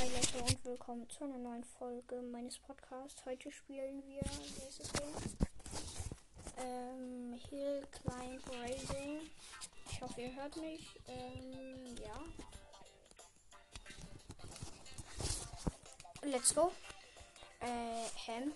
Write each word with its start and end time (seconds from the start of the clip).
Hi 0.00 0.08
Leute 0.08 0.38
und 0.42 0.64
willkommen 0.64 1.10
zu 1.10 1.24
einer 1.24 1.36
neuen 1.36 1.62
Folge 1.62 2.22
meines 2.22 2.58
Podcasts. 2.58 3.22
Heute 3.26 3.52
spielen 3.52 4.02
wir, 4.06 4.22
wie 4.22 4.66
ist 4.66 4.80
es 4.80 4.90
Game? 4.94 5.12
Ähm, 6.56 7.38
Hill 7.50 7.86
Climb 7.90 8.42
Racing. 8.48 9.20
Ich 9.90 10.00
hoffe, 10.00 10.22
ihr 10.22 10.34
hört 10.34 10.56
mich. 10.56 10.98
Ähm, 11.06 11.96
ja. 12.02 12.18
Let's 16.22 16.54
go. 16.54 16.72
Äh, 17.60 18.06
Ham. 18.26 18.54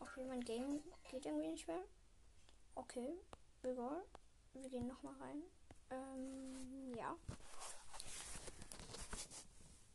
Okay, 0.00 0.24
mein 0.26 0.40
Game 0.40 0.82
geht 1.10 1.26
irgendwie 1.26 1.48
nicht 1.48 1.68
mehr. 1.68 1.82
Okay, 2.76 3.12
egal. 3.62 4.04
Wir 4.54 4.70
gehen 4.70 4.86
nochmal 4.86 5.16
rein. 5.20 5.42
Ähm, 5.90 6.94
ja. 6.96 7.14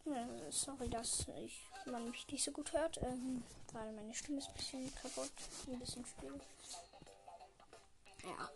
Ja, 0.06 0.28
sorry, 0.50 0.90
dass 0.90 1.26
ich, 1.44 1.66
man 1.86 2.10
mich 2.12 2.28
nicht 2.28 2.44
so 2.44 2.52
gut 2.52 2.74
hört, 2.74 2.98
ähm, 3.04 3.42
weil 3.72 3.90
meine 3.94 4.14
Stimme 4.14 4.40
ist 4.40 4.50
ein 4.50 4.54
bisschen 4.56 4.96
kaputt, 4.96 5.32
ein 5.68 5.80
bisschen 5.80 6.06
schwierig. 6.06 6.42
Ja. 8.24 8.50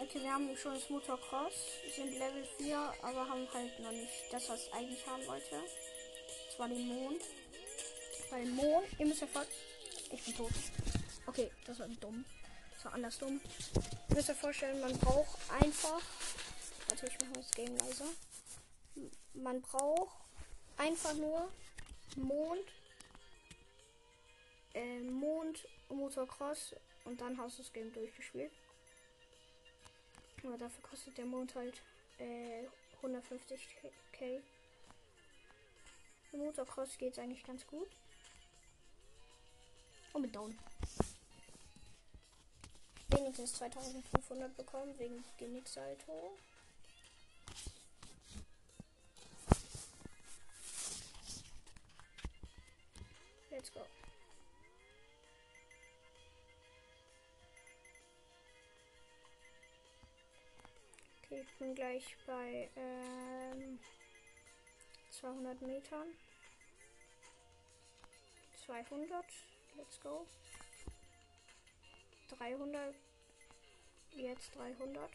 Okay, 0.00 0.22
wir 0.22 0.32
haben 0.32 0.56
schon 0.56 0.72
das 0.72 0.88
Motocross, 0.88 1.52
sind 1.94 2.12
Level 2.12 2.44
4, 2.56 2.78
aber 3.02 3.28
haben 3.28 3.46
halt 3.52 3.78
noch 3.80 3.92
nicht 3.92 4.32
das, 4.32 4.48
was 4.48 4.66
ich 4.66 4.72
eigentlich 4.72 5.06
haben 5.06 5.26
wollte. 5.26 5.62
Das 6.46 6.58
war 6.58 6.68
den 6.68 6.88
Mond. 6.88 7.22
Weil 8.30 8.46
Mond, 8.46 8.86
ihr 8.98 9.06
müsst 9.06 9.20
ja 9.20 9.26
voll. 9.26 9.46
Ich 10.10 10.24
bin 10.24 10.34
tot. 10.34 10.50
Okay, 11.26 11.50
das 11.66 11.78
war 11.78 11.88
dumm. 11.88 12.24
Das 12.80 12.86
war 12.86 12.94
anders 12.94 13.18
dumm. 13.18 13.38
Ihr 14.08 14.14
müsst 14.16 14.30
euch 14.30 14.36
vorstellen, 14.38 14.80
man 14.80 14.96
braucht 14.96 15.38
einfach. 15.50 16.00
Warte, 16.88 17.06
ich 17.08 17.20
mache 17.20 17.32
das 17.34 17.50
Game 17.50 17.76
leiser. 17.76 18.06
Man 19.34 19.60
braucht 19.60 20.16
einfach 20.78 21.12
nur 21.12 21.52
Mond, 22.16 22.64
äh, 24.72 25.00
Mond, 25.00 25.68
Motocross 25.90 26.74
und 27.04 27.20
dann 27.20 27.36
hast 27.36 27.58
du 27.58 27.62
das 27.62 27.72
Game 27.74 27.92
durchgespielt. 27.92 28.52
Aber 30.42 30.56
dafür 30.56 30.82
kostet 30.82 31.18
der 31.18 31.26
Mond 31.26 31.54
halt 31.54 31.82
äh, 32.18 32.64
150k. 33.02 34.40
Im 36.32 36.38
Motocross 36.38 36.96
geht 36.96 37.12
es 37.12 37.18
eigentlich 37.18 37.44
ganz 37.44 37.66
gut. 37.66 37.90
Und 40.14 40.22
mit 40.22 40.34
Down. 40.34 40.58
Wenigstens 43.20 43.52
2500 43.52 44.56
bekommen 44.56 44.98
wegen 44.98 45.22
Genicksalto. 45.36 46.38
Let's 53.50 53.70
go. 53.74 53.80
Okay, 61.22 61.42
ich 61.42 61.58
bin 61.58 61.74
gleich 61.74 62.16
bei 62.26 62.70
ähm, 62.74 63.78
200 65.10 65.60
Metern. 65.60 66.08
200. 68.64 69.26
Let's 69.76 70.00
go. 70.00 70.26
300. 72.38 72.94
Jetzt 74.16 74.54
300. 74.56 75.10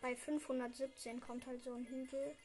Bei 0.00 0.14
517 0.14 1.20
kommt 1.20 1.46
halt 1.46 1.62
so 1.64 1.74
ein 1.74 1.84
Hügel. 1.86 2.36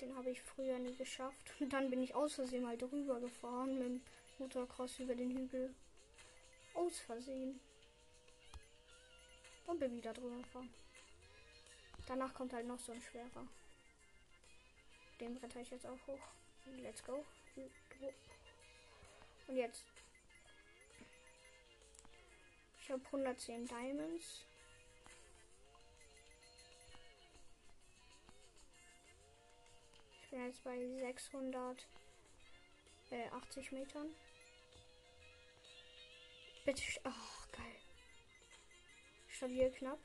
Den 0.00 0.14
habe 0.16 0.30
ich 0.30 0.42
früher 0.42 0.78
nie 0.78 0.94
geschafft. 0.94 1.54
Und 1.58 1.70
dann 1.72 1.88
bin 1.88 2.02
ich 2.02 2.14
aus 2.14 2.34
Versehen 2.34 2.64
mal 2.64 2.76
drüber 2.76 3.20
gefahren 3.20 3.78
mit 3.78 3.86
dem 3.86 4.02
Motocross 4.38 4.98
über 4.98 5.14
den 5.14 5.30
Hügel. 5.30 5.74
Aus 6.74 6.98
Versehen. 6.98 7.60
Und 9.66 9.78
bin 9.78 9.96
wieder 9.96 10.12
drüber 10.12 10.36
gefahren. 10.36 10.68
Danach 12.06 12.34
kommt 12.34 12.52
halt 12.52 12.66
noch 12.66 12.78
so 12.78 12.92
ein 12.92 13.00
schwerer. 13.00 13.46
Den 15.20 15.34
bretter 15.36 15.60
ich 15.60 15.70
jetzt 15.70 15.86
auch 15.86 16.06
hoch. 16.06 16.28
Let's 16.82 17.02
go. 17.04 17.24
Und 19.46 19.56
jetzt. 19.56 19.84
Ich 22.80 22.90
habe 22.90 23.04
110 23.06 23.66
Diamonds. 23.66 24.44
Ich 30.22 30.30
bin 30.30 30.46
jetzt 30.46 30.62
bei 30.62 30.78
680 31.00 31.86
äh, 33.10 33.74
Metern. 33.74 34.14
Bitte. 36.64 36.82
Oh, 37.04 37.46
geil. 37.52 37.76
Stabil 39.28 39.70
knapp. 39.72 39.98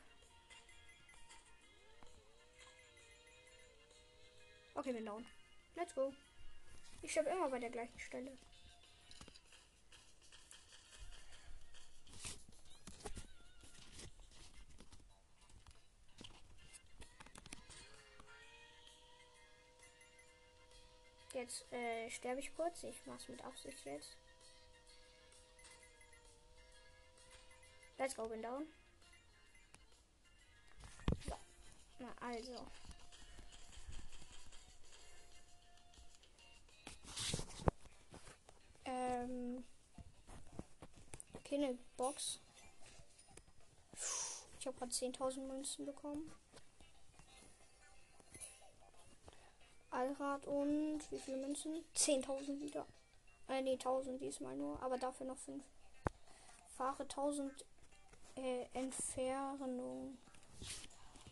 Okay, 4.74 4.92
bin 4.92 5.06
down. 5.06 5.24
Let's 5.74 5.94
go. 5.94 6.12
Ich 7.02 7.12
sterbe 7.12 7.30
immer 7.30 7.48
bei 7.48 7.58
der 7.58 7.70
gleichen 7.70 7.98
Stelle. 7.98 8.36
Jetzt 21.36 21.70
äh, 21.70 22.10
sterbe 22.10 22.40
ich 22.40 22.54
kurz. 22.56 22.82
Ich 22.82 23.04
mach's 23.04 23.28
mit 23.28 23.44
Absicht 23.44 23.84
jetzt. 23.84 24.16
Let's 27.98 28.16
go, 28.16 28.26
bin 28.26 28.40
down. 28.40 28.66
So. 31.26 31.36
Na, 31.98 32.08
also. 32.20 32.66
Ähm. 38.86 39.64
Okay, 41.34 41.56
eine 41.56 41.78
Box. 41.96 42.40
Ich 44.58 44.66
habe 44.66 44.76
gerade 44.78 44.92
10.000 44.92 45.40
Münzen 45.46 45.86
bekommen. 45.86 46.32
Allrad 49.90 50.46
und 50.46 51.00
wie 51.10 51.18
viele 51.18 51.36
Münzen? 51.36 51.84
10.000 51.94 52.60
wieder. 52.60 52.84
Äh, 53.48 53.62
nee, 53.62 53.74
1000 53.74 54.20
diesmal 54.20 54.56
nur, 54.56 54.80
aber 54.82 54.98
dafür 54.98 55.26
noch 55.26 55.38
5. 55.38 55.62
Fahre 56.76 57.04
1000 57.04 57.64
äh, 58.36 58.66
Entfernung. 58.74 60.18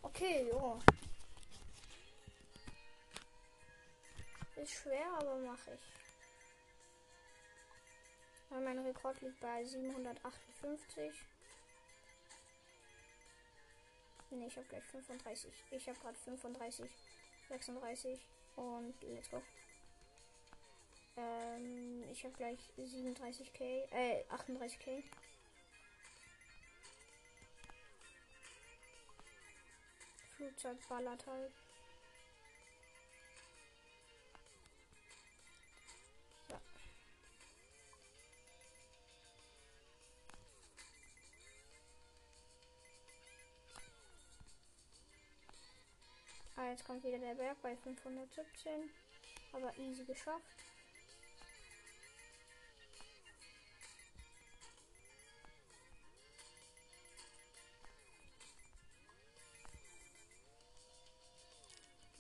Okay, 0.01 0.49
jo. 0.51 0.79
Ist 4.57 4.73
schwer, 4.73 5.13
aber 5.19 5.37
mache 5.39 5.73
ich. 5.75 6.04
Mein 8.63 8.79
Rekord 8.79 9.21
liegt 9.21 9.41
bei 9.41 9.65
758. 9.65 11.13
Ne, 14.31 14.47
ich 14.47 14.57
habe 14.57 14.67
gleich 14.69 14.85
35. 14.85 15.53
Ich 15.71 15.89
habe 15.89 15.99
gerade 15.99 16.17
35, 16.19 16.91
36 17.49 18.21
und 18.57 18.95
let's 19.03 19.31
go. 19.31 19.43
Ähm, 21.17 22.05
ich 22.11 22.25
habe 22.25 22.35
gleich 22.35 22.59
37k, 22.79 23.89
äh, 23.91 24.25
38k. 24.31 25.03
Flugzeug 30.37 30.79
ballert 30.89 31.27
halt. 31.27 31.53
Ah, 46.65 46.71
jetzt 46.71 46.87
kommt 46.87 47.05
wieder 47.05 47.19
der 47.19 47.35
Berg 47.35 47.61
bei 47.61 47.77
517. 47.77 48.91
Aber 49.53 49.77
easy 49.77 50.03
geschafft. 50.05 50.41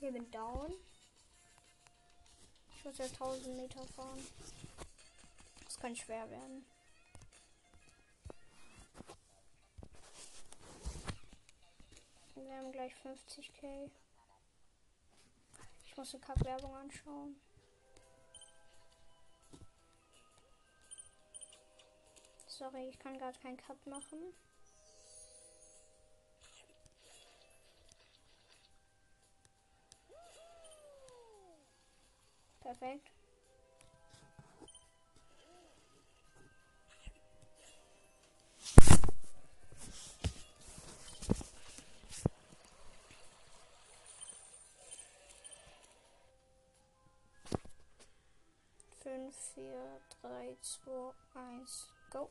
Wir 0.00 0.12
bin 0.12 0.30
down. 0.30 0.74
Ich 2.76 2.84
muss 2.84 2.98
ja 2.98 3.06
1000 3.06 3.56
Meter 3.56 3.82
fahren. 3.96 4.26
Das 5.64 5.80
kann 5.80 5.96
schwer 5.96 6.28
werden. 6.28 6.66
Wir 12.34 12.56
haben 12.56 12.72
gleich 12.72 12.92
50k. 12.96 13.90
Ich 15.94 15.98
muss 15.98 16.12
eine 16.12 16.24
Kack-Werbung 16.24 16.74
anschauen. 16.74 17.36
Sorry, 22.48 22.88
ich 22.88 22.98
kann 22.98 23.16
gerade 23.16 23.38
keinen 23.38 23.56
Cut 23.56 23.86
machen. 23.86 24.18
Perfekt. 32.58 33.13
Fünf, 49.24 49.36
vier, 49.54 50.00
drei, 50.20 50.54
zwei, 50.60 51.12
eins, 51.34 51.88
go. 52.10 52.28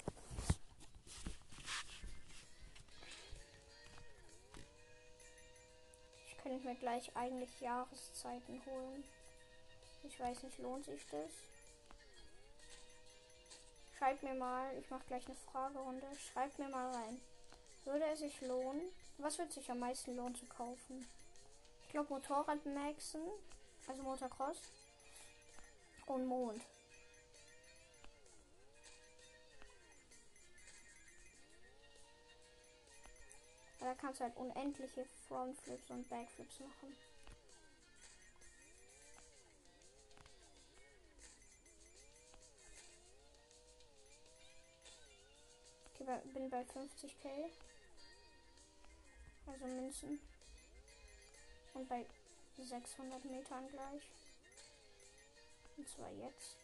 Ich 6.27 6.37
könnte 6.37 6.67
mir 6.67 6.75
gleich 6.75 7.15
eigentlich 7.15 7.59
Jahreszeiten 7.61 8.61
holen. 8.67 9.03
Ich 10.03 10.19
weiß 10.19 10.43
nicht, 10.43 10.59
lohnt 10.59 10.85
sich 10.85 11.01
das? 11.09 11.31
Schreibt 13.97 14.21
mir 14.21 14.35
mal, 14.35 14.77
ich 14.77 14.87
mache 14.91 15.05
gleich 15.07 15.25
eine 15.25 15.35
Fragerunde. 15.35 16.05
Schreibt 16.31 16.59
mir 16.59 16.69
mal 16.69 16.93
rein. 16.93 17.19
Würde 17.85 18.05
es 18.05 18.19
sich 18.19 18.39
lohnen? 18.41 18.91
Was 19.17 19.39
wird 19.39 19.51
sich 19.51 19.71
am 19.71 19.79
meisten 19.79 20.15
lohnen 20.15 20.35
zu 20.35 20.45
kaufen? 20.45 21.07
Ich 21.85 21.89
glaube 21.89 22.13
Motorrad 22.13 22.63
Maxen, 22.67 23.23
also 23.87 24.03
Motocross 24.03 24.61
und 26.05 26.27
Mond. 26.27 26.61
Da 33.83 33.93
kannst 33.95 34.21
du 34.21 34.23
halt 34.23 34.37
unendliche 34.37 35.05
Frontflips 35.27 35.89
und 35.89 36.09
Backflips 36.09 36.61
machen. 36.61 36.95
bin 46.33 46.49
bei 46.49 46.61
50k. 46.61 47.49
Also 49.45 49.65
Münzen. 49.65 50.19
Und 51.73 51.89
bei 51.89 52.05
600 52.57 53.25
Metern 53.25 53.67
gleich. 53.69 54.03
Und 55.75 55.89
zwar 55.89 56.11
jetzt. 56.11 56.55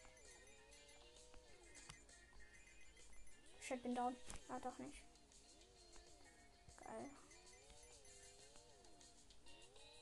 Shit, 3.60 3.82
bin 3.82 3.94
down. 3.94 4.16
Ah, 4.48 4.58
doch 4.60 4.78
nicht. 4.78 5.09
Geil. 6.90 7.10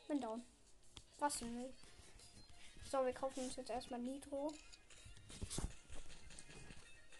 Bin 0.09 0.21
down. 0.21 0.43
Was 1.19 1.39
denn? 1.41 1.73
So, 2.91 3.05
wir 3.05 3.13
kaufen 3.13 3.45
uns 3.45 3.57
jetzt 3.57 3.71
erstmal 3.71 4.01
Nitro. 4.01 4.55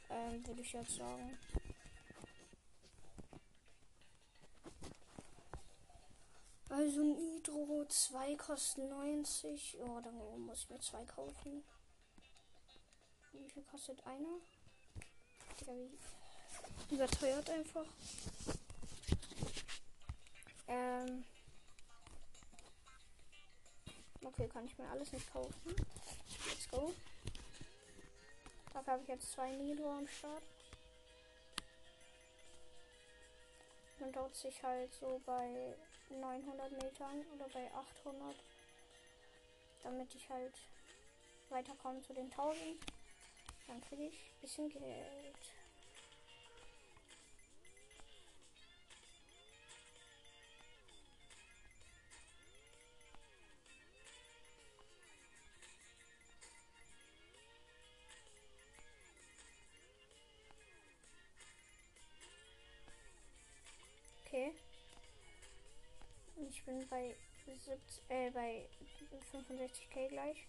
Ähm, 0.09 0.47
würde 0.47 0.63
ich 0.63 0.73
jetzt 0.73 0.97
sagen. 0.97 1.39
Also 6.71 7.03
Nitro 7.03 7.85
2 7.87 8.37
kostet 8.37 8.89
90. 8.89 9.79
Oh, 9.81 10.01
dann 10.01 10.17
muss 10.47 10.63
ich 10.63 10.71
mir 10.71 10.81
zwei 10.81 11.05
kaufen. 11.05 11.65
Wie 13.33 13.51
viel 13.51 13.65
kostet 13.65 14.05
einer? 14.07 14.39
Überteuert 16.91 17.51
einfach. 17.51 17.85
Ähm. 20.69 21.25
Okay, 24.23 24.49
kann 24.49 24.67
ich 24.67 24.77
mir 24.79 24.89
alles 24.91 25.13
nicht 25.13 25.33
kaufen. 25.33 25.75
Let's 26.47 26.69
go. 26.71 26.93
Dafür 28.73 28.93
habe 28.93 29.03
ich 29.03 29.09
jetzt 29.09 29.33
zwei 29.33 29.51
Nitro 29.51 29.91
am 29.91 30.07
Start. 30.07 30.43
Man 33.99 34.13
dauert 34.13 34.37
sich 34.37 34.63
halt 34.63 34.93
so 34.95 35.21
bei 35.27 35.75
900 36.11 36.71
Metern 36.73 37.25
oder 37.35 37.49
bei 37.49 37.69
800, 37.75 38.37
damit 39.83 40.15
ich 40.15 40.29
halt 40.31 40.55
weiterkomme 41.49 42.01
zu 42.03 42.13
den 42.13 42.31
1000. 42.31 42.79
Dann 43.67 43.81
kriege 43.81 44.05
ich 44.05 44.15
ein 44.15 44.41
bisschen 44.41 44.69
Geld. 44.69 45.58
Ich 66.59 66.65
bin 66.65 66.85
bei 66.89 67.15
70, 67.47 68.03
äh, 68.09 68.31
bei 68.33 68.67
65k 69.31 70.09
gleich. 70.09 70.49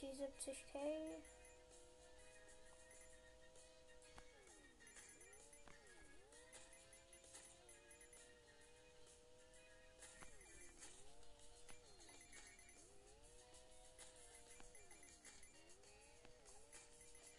Die 0.00 0.08
70k. 0.08 1.26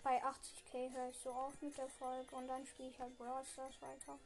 Bei 0.03 0.23
80k 0.23 0.93
höre 0.93 1.09
ich 1.09 1.17
so 1.17 1.31
auf 1.31 1.61
mit 1.61 1.77
der 1.77 1.89
Folge 1.89 2.33
und 2.33 2.47
dann 2.47 2.65
spiele 2.65 2.89
ich 2.89 2.99
halt 2.99 3.17
Brawl 3.17 3.43
Stars 3.45 3.75
weiter. 3.81 4.17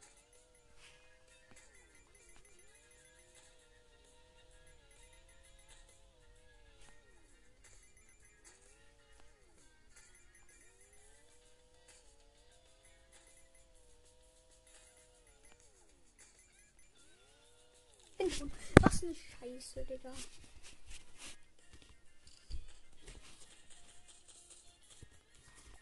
Was 18.80 19.02
eine 19.02 19.14
Scheiße, 19.14 19.84
Digga. 19.84 20.10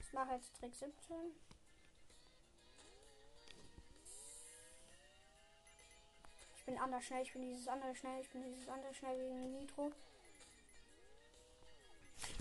Ich 0.01 0.13
mache 0.13 0.35
jetzt 0.35 0.57
Trick 0.57 0.75
17. 0.75 0.91
Ich 6.57 6.65
bin 6.65 6.79
anders 6.79 7.05
schnell, 7.05 7.23
ich 7.23 7.33
bin 7.33 7.43
dieses 7.43 7.69
andere 7.69 7.95
schnell, 7.95 8.21
ich 8.21 8.31
bin 8.31 8.43
dieses 8.43 8.69
andere 8.69 8.95
schnell 8.95 9.19
wegen 9.19 9.53
Nitro. 9.53 9.93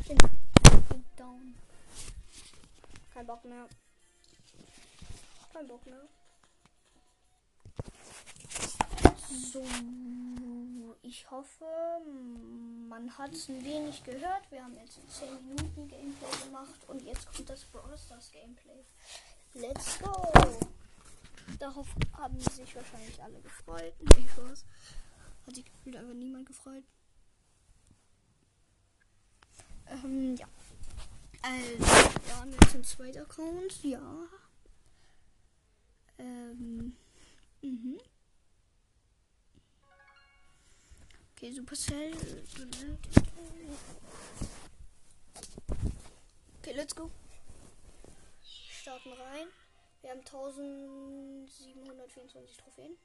Bin 0.08 0.18
down. 1.16 1.56
Kein 3.14 3.28
Bock 3.28 3.46
mehr. 3.46 3.68
Kein 5.54 5.68
Bock 5.68 5.86
mehr. 5.86 6.08
So, 9.30 9.64
ich 11.04 11.30
hoffe, 11.30 11.66
man 12.88 13.16
hat 13.16 13.32
es 13.32 13.48
ein 13.48 13.64
wenig 13.64 14.04
gehört. 14.04 14.50
Wir 14.50 14.64
haben 14.64 14.76
jetzt 14.76 15.00
10 15.20 15.48
Minuten 15.48 15.88
Gameplay 15.88 16.46
gemacht 16.46 16.80
und 16.88 17.04
jetzt 17.04 17.32
kommt 17.32 17.48
das 17.48 17.64
Brawl 17.66 17.96
Stars 17.96 18.32
Gameplay. 18.32 18.84
Let's 19.54 20.00
go! 20.00 20.34
Darauf 21.60 21.88
haben 22.18 22.40
sich 22.40 22.76
wahrscheinlich 22.76 23.22
alle 23.22 23.40
gefreut. 23.42 23.94
Nee, 24.00 24.26
Spaß. 24.32 24.66
Hat 25.46 25.56
sich 25.56 25.66
gefühlt 25.66 25.98
einfach 25.98 26.16
niemand 26.16 26.48
gefreut. 26.48 26.84
Ähm, 29.86 30.36
ja. 30.38 30.48
Also, 31.44 31.86
wir 32.26 32.36
haben 32.36 32.52
jetzt 32.52 32.74
einen 32.74 32.84
zweiten 32.84 33.20
Account. 33.20 33.84
Ja. 33.84 34.26
Ähm. 36.18 36.96
Mhm. 37.62 38.00
Okay, 41.42 41.54
Supercell. 41.54 42.12
Okay, 46.60 46.74
let's 46.76 46.94
go. 46.94 47.10
Starten 48.44 49.14
rein. 49.14 49.48
Wir 50.02 50.10
haben 50.10 50.20
1724 50.20 52.58
Trophäen. 52.58 52.98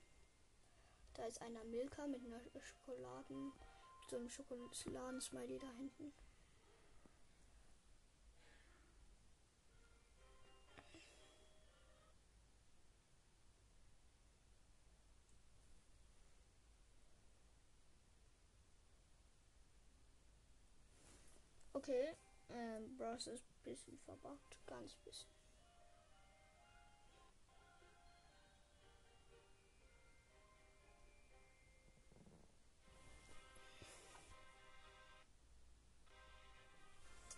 Da 1.15 1.27
ist 1.27 1.41
einer 1.43 1.63
Milka 1.63 2.09
mit 2.09 2.27
einer 2.27 2.41
Schokoladen, 2.61 3.53
mit 4.01 4.11
so 4.11 4.17
einem 4.17 4.29
Schokoladen-Smiley 4.29 5.61
da 5.61 5.71
hinten. 5.79 6.13
Okay, 21.87 22.17
ähm, 22.49 22.97
Bros 22.97 23.27
ist 23.27 23.45
ein 23.45 23.65
bisschen 23.65 23.99
verbuggt, 24.07 24.57
ganz 24.67 24.95
bisschen. 25.05 25.29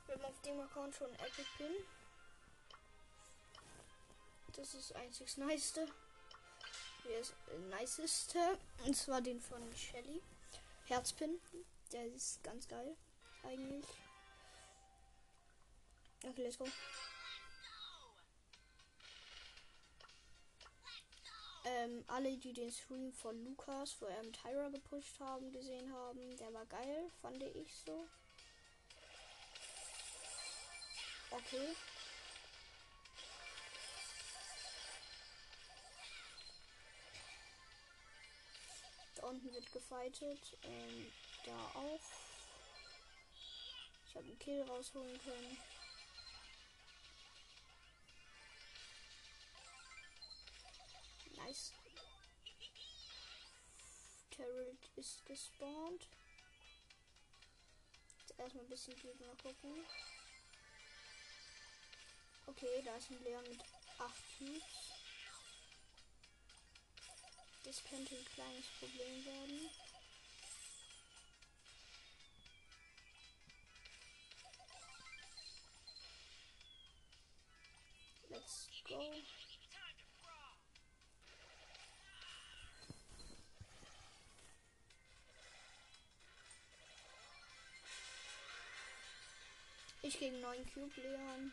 Wir 0.06 0.14
haben 0.14 0.24
auf 0.26 0.40
dem 0.42 0.60
Account 0.60 0.94
schon 0.94 1.12
Epic 1.14 1.48
Pin. 1.56 1.72
Das 4.54 4.74
ist 4.74 4.90
das 4.90 4.96
einzig 4.96 5.36
Niceste. 5.38 5.88
Hier 7.02 7.18
ist 7.18 7.34
äh, 7.50 7.80
Niceste. 7.80 8.58
Und 8.84 8.96
zwar 8.96 9.20
den 9.20 9.40
von 9.40 9.60
Shelly. 9.74 10.22
Herzpin. 10.84 11.40
Der 11.90 12.06
ist 12.06 12.44
ganz 12.44 12.68
geil. 12.68 12.96
Eigentlich. 13.42 14.05
Okay, 16.28 16.42
let's 16.42 16.56
go. 16.58 16.66
Ähm, 21.64 22.04
alle, 22.08 22.36
die 22.36 22.52
den 22.52 22.72
Stream 22.72 23.12
von 23.12 23.44
Lukas, 23.44 23.96
wo 24.00 24.06
er 24.06 24.22
mit 24.24 24.40
Tyra 24.40 24.68
gepusht 24.68 25.20
haben, 25.20 25.52
gesehen 25.52 25.92
haben, 25.92 26.36
der 26.36 26.52
war 26.52 26.66
geil, 26.66 27.10
fand 27.22 27.42
ich 27.42 27.74
so. 27.84 28.08
Okay. 31.30 31.76
Da 39.16 39.26
unten 39.26 39.52
wird 39.52 39.72
gefightet. 39.72 40.56
Ähm, 40.62 41.12
da 41.44 41.78
auch. 41.78 42.00
Ich 44.08 44.14
habe 44.14 44.24
einen 44.26 44.38
Kill 44.38 44.62
rausholen 44.62 45.20
können. 45.22 45.58
Nice. 51.46 51.72
Terrell 54.30 54.76
ist 54.96 55.24
gespawnt. 55.26 56.08
Jetzt 58.18 58.36
erstmal 58.36 58.64
ein 58.64 58.68
bisschen 58.68 58.96
Gegner 58.96 59.36
gucken. 59.40 59.86
Okay, 62.48 62.82
da 62.84 62.96
ist 62.96 63.10
ein 63.10 63.22
Leon 63.22 63.44
mit 63.44 63.60
8 63.60 64.12
Cubes. 64.38 64.62
Das 67.62 67.84
könnte 67.84 68.16
ein 68.16 68.24
kleines 68.24 68.66
Problem 68.80 69.24
werden. 69.24 69.70
Let's 78.30 78.68
go. 78.88 79.35
Ich 90.06 90.20
gegen 90.20 90.40
9 90.40 90.72
Cube 90.72 91.00
Leon. 91.00 91.52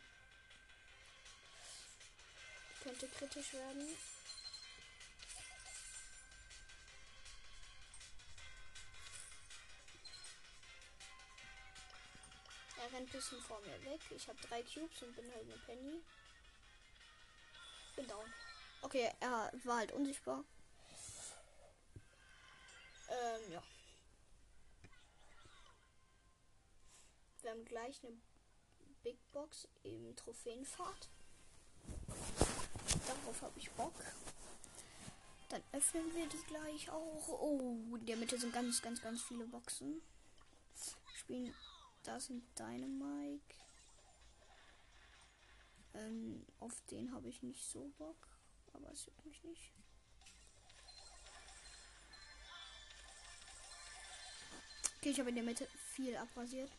Könnte 2.83 3.07
kritisch 3.07 3.51
werden. 3.53 3.97
Er 12.77 12.93
rennt 12.93 13.09
ein 13.09 13.11
bisschen 13.11 13.41
vor 13.41 13.59
mir 13.61 13.83
weg. 13.85 13.99
Ich 14.15 14.27
habe 14.27 14.39
drei 14.41 14.61
Cubes 14.61 15.01
und 15.01 15.15
bin 15.15 15.33
halt 15.33 15.45
eine 15.45 15.57
Penny. 15.65 16.03
Bin 17.95 18.07
down. 18.07 18.31
Okay, 18.83 19.11
er 19.19 19.51
war 19.63 19.77
halt 19.77 19.93
unsichtbar. 19.93 20.43
Ähm, 23.09 23.51
ja. 23.51 23.63
Wir 27.41 27.49
haben 27.49 27.65
gleich 27.65 27.99
eine 28.03 28.15
Big 29.03 29.17
Box 29.33 29.67
im 29.83 30.15
Trophäenfahrt. 30.15 31.09
Darauf 33.07 33.41
habe 33.41 33.59
ich 33.59 33.69
Bock. 33.71 33.93
Dann 35.49 35.61
öffnen 35.73 36.15
wir 36.15 36.27
die 36.27 36.43
gleich 36.47 36.89
auch. 36.89 37.27
Oh, 37.27 37.77
in 37.95 38.05
der 38.05 38.17
Mitte 38.17 38.39
sind 38.39 38.53
ganz, 38.53 38.81
ganz, 38.81 39.01
ganz 39.01 39.21
viele 39.21 39.45
Boxen. 39.45 40.01
Spielen. 41.13 41.53
Da 42.03 42.19
sind 42.19 42.43
Dynamike. 42.57 43.55
Ähm, 45.93 46.45
auf 46.59 46.81
den 46.89 47.13
habe 47.13 47.29
ich 47.29 47.43
nicht 47.43 47.65
so 47.65 47.91
Bock. 47.97 48.27
Aber 48.73 48.89
es 48.91 49.05
juckt 49.05 49.25
mich 49.25 49.43
nicht. 49.43 49.71
Okay, 54.97 55.09
ich 55.09 55.19
habe 55.19 55.29
in 55.29 55.35
der 55.35 55.43
Mitte 55.43 55.67
viel 55.93 56.15
abrasiert. 56.15 56.71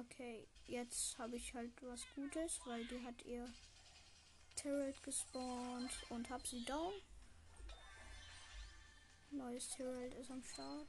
Okay, 0.00 0.46
jetzt 0.66 1.18
habe 1.18 1.36
ich 1.36 1.52
halt 1.52 1.72
was 1.82 2.06
Gutes, 2.14 2.58
weil 2.64 2.86
die 2.86 3.04
hat 3.04 3.22
ihr 3.26 3.46
Turret 4.56 5.02
gespawnt 5.02 5.90
und 6.08 6.30
hab 6.30 6.46
sie 6.46 6.64
down. 6.64 6.92
Neues 9.30 9.68
Turret 9.76 10.14
ist 10.14 10.30
am 10.30 10.42
Start. 10.42 10.86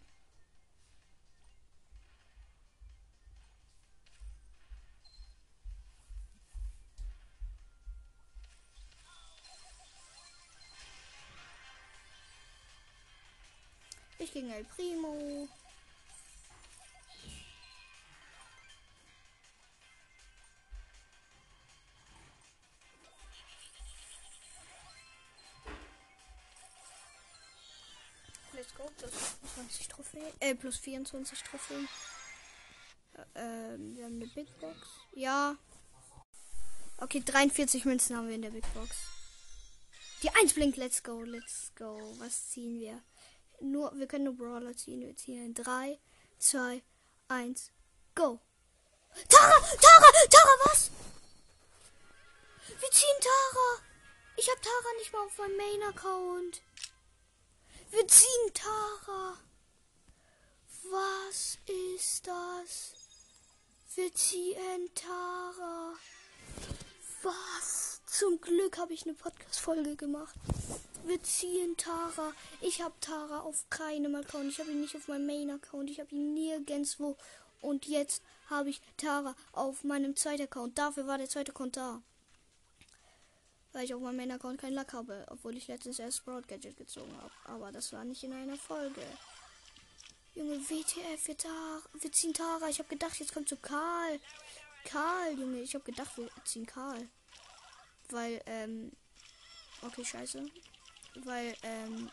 Ich 14.20 14.32
gegen 14.32 14.51
El 14.51 14.63
Primo. 14.63 15.50
Äh, 30.39 30.55
plus 30.55 30.77
24 30.77 31.43
Trophäen. 31.43 31.88
Äh, 33.33 33.77
wir 33.77 34.05
haben 34.05 34.15
eine 34.15 34.27
Big 34.27 34.47
Box. 34.59 34.77
Ja. 35.13 35.55
Okay, 36.97 37.21
43 37.25 37.85
Münzen 37.85 38.15
haben 38.15 38.27
wir 38.27 38.35
in 38.35 38.41
der 38.41 38.51
Big 38.51 38.71
Box. 38.73 38.95
Die 40.23 40.29
1 40.29 40.53
blinkt. 40.53 40.77
Let's 40.77 41.03
go, 41.03 41.21
let's 41.23 41.71
go. 41.75 42.00
Was 42.19 42.50
ziehen 42.50 42.79
wir? 42.79 43.01
Nur, 43.59 43.91
wir 43.97 44.07
können 44.07 44.25
nur 44.25 44.38
Brawler 44.38 44.75
ziehen. 44.75 45.01
Wir 45.01 45.15
ziehen 45.15 45.45
in 45.45 45.53
3, 45.53 46.00
2, 46.39 46.81
1, 47.27 47.71
go. 48.15 48.39
Tara! 49.29 49.59
Tara! 49.59 50.11
Tara, 50.29 50.55
was? 50.65 50.91
Wir 52.67 52.91
ziehen 52.91 53.19
Tara! 53.19 53.83
Ich 54.38 54.50
habe 54.50 54.61
Tara 54.61 54.93
nicht 54.97 55.13
mal 55.13 55.25
auf 55.25 55.38
meinem 55.38 55.57
Main-Account. 55.57 56.61
Wir 57.91 58.07
ziehen 58.07 58.53
Tara. 58.53 59.38
Was 60.89 61.57
ist 61.95 62.27
das? 62.27 62.93
Wir 63.95 64.13
ziehen 64.13 64.89
Tara. 64.95 65.93
Was? 67.21 68.01
Zum 68.07 68.41
Glück 68.41 68.77
habe 68.77 68.93
ich 68.93 69.03
eine 69.03 69.13
Podcast-Folge 69.13 69.95
gemacht. 69.95 70.33
Wir 71.05 71.21
ziehen 71.21 71.77
Tara. 71.77 72.33
Ich 72.61 72.81
habe 72.81 72.95
Tara 73.00 73.41
auf 73.41 73.69
keinem 73.69 74.15
Account. 74.15 74.50
Ich 74.50 74.59
habe 74.59 74.71
ihn 74.71 74.81
nicht 74.81 74.95
auf 74.95 75.07
meinem 75.07 75.27
Main-Account. 75.27 75.89
Ich 75.89 76.00
habe 76.00 76.15
ihn 76.15 76.33
nirgendwo. 76.33 77.15
Und 77.61 77.85
jetzt 77.85 78.23
habe 78.50 78.69
ich 78.69 78.81
Tara 78.97 79.35
auf 79.51 79.83
meinem 79.83 80.15
zweiten 80.15 80.43
Account. 80.43 80.77
Dafür 80.77 81.05
war 81.05 81.17
der 81.17 81.29
zweite 81.29 81.51
Account 81.51 81.77
da. 81.77 82.01
Weil 83.73 83.85
ich 83.85 83.93
auf 83.93 84.01
meinem 84.01 84.17
Main-Account 84.17 84.59
keinen 84.59 84.73
Lack 84.73 84.93
habe. 84.93 85.25
Obwohl 85.29 85.55
ich 85.57 85.67
letztens 85.67 86.00
erst 86.00 86.17
Sprout 86.17 86.43
Gadget 86.47 86.75
gezogen 86.75 87.15
habe. 87.17 87.31
Aber 87.45 87.71
das 87.71 87.93
war 87.93 88.03
nicht 88.03 88.23
in 88.23 88.33
einer 88.33 88.57
Folge. 88.57 89.01
Junge, 90.33 90.57
WTF, 90.59 91.27
wir, 91.27 91.38
Tara, 91.38 91.81
wir 91.93 92.11
ziehen 92.11 92.33
Tara. 92.33 92.69
Ich 92.69 92.79
habe 92.79 92.88
gedacht, 92.88 93.19
jetzt 93.19 93.33
kommt 93.33 93.50
so 93.50 93.57
Karl. 93.57 94.19
Karl, 94.85 95.38
Junge. 95.38 95.61
Ich 95.61 95.73
habe 95.73 95.83
gedacht, 95.83 96.17
wir 96.17 96.29
ziehen 96.45 96.65
Karl. 96.65 97.09
Weil, 98.09 98.41
ähm. 98.45 98.91
Okay, 99.81 100.05
scheiße. 100.05 100.45
Weil, 101.15 101.55
ähm. 101.63 102.09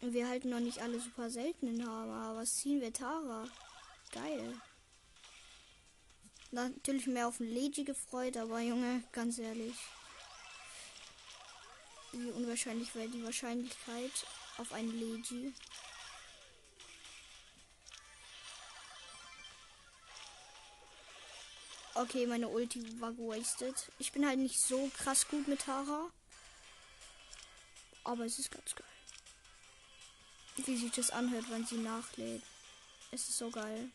Wir 0.00 0.28
halten 0.28 0.48
noch 0.48 0.60
nicht 0.60 0.78
alle 0.78 0.98
super 0.98 1.28
seltenen 1.28 1.86
haben. 1.86 2.10
Aber 2.10 2.40
was 2.40 2.56
ziehen 2.56 2.80
wir 2.80 2.92
Tara? 2.92 3.46
Geil. 4.12 4.58
Natürlich 6.50 7.06
mehr 7.06 7.28
auf 7.28 7.36
den 7.36 7.52
Legi 7.52 7.84
gefreut, 7.84 8.38
aber 8.38 8.60
Junge, 8.60 9.04
ganz 9.12 9.38
ehrlich. 9.38 9.76
Wie 12.12 12.30
unwahrscheinlich 12.30 12.92
wäre 12.94 13.08
die 13.08 13.22
Wahrscheinlichkeit 13.22 14.26
auf 14.56 14.72
einen 14.72 14.98
Legi? 14.98 15.52
Okay, 22.00 22.26
meine 22.26 22.48
Ulti 22.48 22.98
war 22.98 23.12
gewastet. 23.12 23.92
Ich 23.98 24.10
bin 24.10 24.26
halt 24.26 24.38
nicht 24.38 24.58
so 24.58 24.90
krass 24.96 25.28
gut 25.28 25.46
mit 25.46 25.60
Tara. 25.60 26.08
Aber 28.04 28.24
es 28.24 28.38
ist 28.38 28.50
ganz 28.50 28.74
geil. 28.74 28.86
Wie 30.64 30.78
sich 30.78 30.92
das 30.92 31.10
anhört, 31.10 31.50
wenn 31.50 31.66
sie 31.66 31.76
nachlädt. 31.76 32.42
Es 33.10 33.28
ist 33.28 33.36
so 33.36 33.50
geil. 33.50 33.90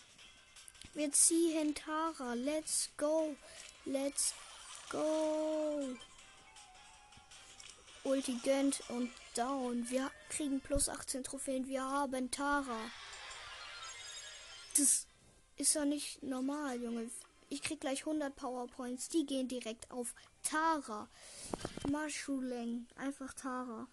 Wir 0.94 1.12
ziehen 1.14 1.74
Tara. 1.74 2.36
Let's 2.36 2.92
go. 2.96 3.36
Let's 3.86 4.36
go. 4.92 5.98
Ulti 8.04 8.40
gönnt 8.44 8.84
und 8.90 9.10
down. 9.34 9.90
Wir 9.90 10.12
kriegen 10.30 10.62
plus 10.62 10.90
18 10.90 11.24
Trophäen. 11.24 11.68
Wir 11.68 11.84
haben 11.84 12.30
Tara. 12.30 12.82
Das 14.78 15.08
ist 15.58 15.74
ja 15.74 15.86
nicht 15.86 16.22
normal, 16.22 16.80
Junge. 16.80 17.10
Ich 17.50 17.62
krieg 17.62 17.80
gleich 17.80 18.02
100 18.02 18.36
Powerpoints. 18.36 19.10
Die 19.10 19.26
gehen 19.26 19.48
direkt 19.48 19.92
auf 19.92 20.16
Tara. 20.44 21.08
Marschuleng. 21.90 22.88
Einfach 22.96 23.34
Tara. 23.34 23.88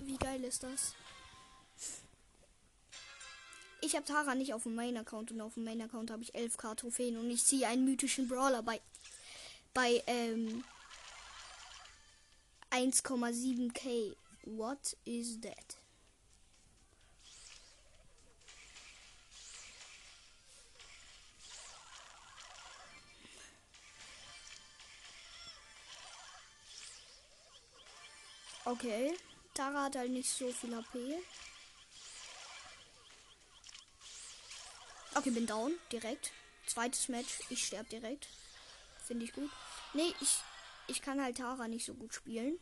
Wie 0.00 0.16
geil 0.16 0.44
ist 0.44 0.62
das? 0.62 0.94
Ich 3.80 3.94
habe 3.94 4.04
Tara 4.04 4.34
nicht 4.34 4.52
auf 4.52 4.64
dem 4.64 4.74
Main-Account 4.74 5.32
und 5.32 5.40
auf 5.40 5.54
dem 5.54 5.64
Main-Account 5.64 6.10
habe 6.10 6.22
ich 6.22 6.34
11k 6.34 6.76
Trophäen 6.76 7.16
und 7.18 7.30
ich 7.30 7.44
ziehe 7.44 7.68
einen 7.68 7.84
mythischen 7.84 8.26
Brawler 8.28 8.62
bei 8.62 8.80
bei 9.72 10.02
ähm 10.06 10.64
1,7k. 12.70 14.16
What 14.44 14.96
is 15.04 15.40
that? 15.40 15.76
Okay. 28.66 29.16
Tara 29.54 29.84
hat 29.84 29.94
halt 29.94 30.10
nicht 30.10 30.28
so 30.28 30.50
viel 30.50 30.74
HP. 30.74 31.22
Okay, 35.14 35.30
bin 35.30 35.46
down. 35.46 35.72
Direkt. 35.92 36.32
Zweites 36.66 37.08
Match. 37.08 37.38
Ich 37.48 37.64
sterbe 37.64 37.88
direkt. 37.88 38.26
Finde 39.04 39.24
ich 39.24 39.32
gut. 39.32 39.50
Nee, 39.94 40.12
ich, 40.20 40.38
ich 40.88 41.00
kann 41.00 41.22
halt 41.22 41.38
Tara 41.38 41.68
nicht 41.68 41.86
so 41.86 41.94
gut 41.94 42.12
spielen. 42.12 42.58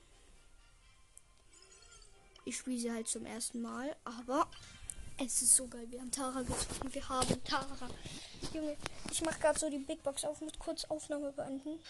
Ich 2.44 2.58
spiele 2.58 2.78
sie 2.78 2.92
halt 2.92 3.08
zum 3.08 3.24
ersten 3.24 3.62
Mal. 3.62 3.96
Aber 4.04 4.50
es 5.16 5.40
ist 5.40 5.56
so 5.56 5.66
geil. 5.66 5.86
Wir 5.90 6.00
haben 6.00 6.10
Tara 6.10 6.42
gezogen. 6.42 6.92
Wir 6.92 7.08
haben 7.08 7.44
Tara. 7.44 7.88
Junge, 8.52 8.76
ich 9.10 9.22
mache 9.22 9.40
gerade 9.40 9.58
so 9.58 9.70
die 9.70 9.78
Big 9.78 10.02
Box 10.02 10.26
auf. 10.26 10.42
Muss 10.42 10.58
kurz 10.58 10.84
Aufnahme 10.84 11.32
beenden. 11.32 11.80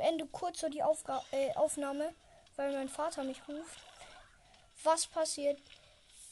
Beende 0.00 0.26
kurz 0.26 0.60
so 0.60 0.70
die 0.70 0.82
Aufga 0.82 1.22
äh, 1.30 1.52
Aufnahme, 1.52 2.14
weil 2.56 2.72
mein 2.72 2.88
Vater 2.88 3.22
mich 3.22 3.46
ruft. 3.46 3.78
Was 4.82 5.06
passiert? 5.06 5.60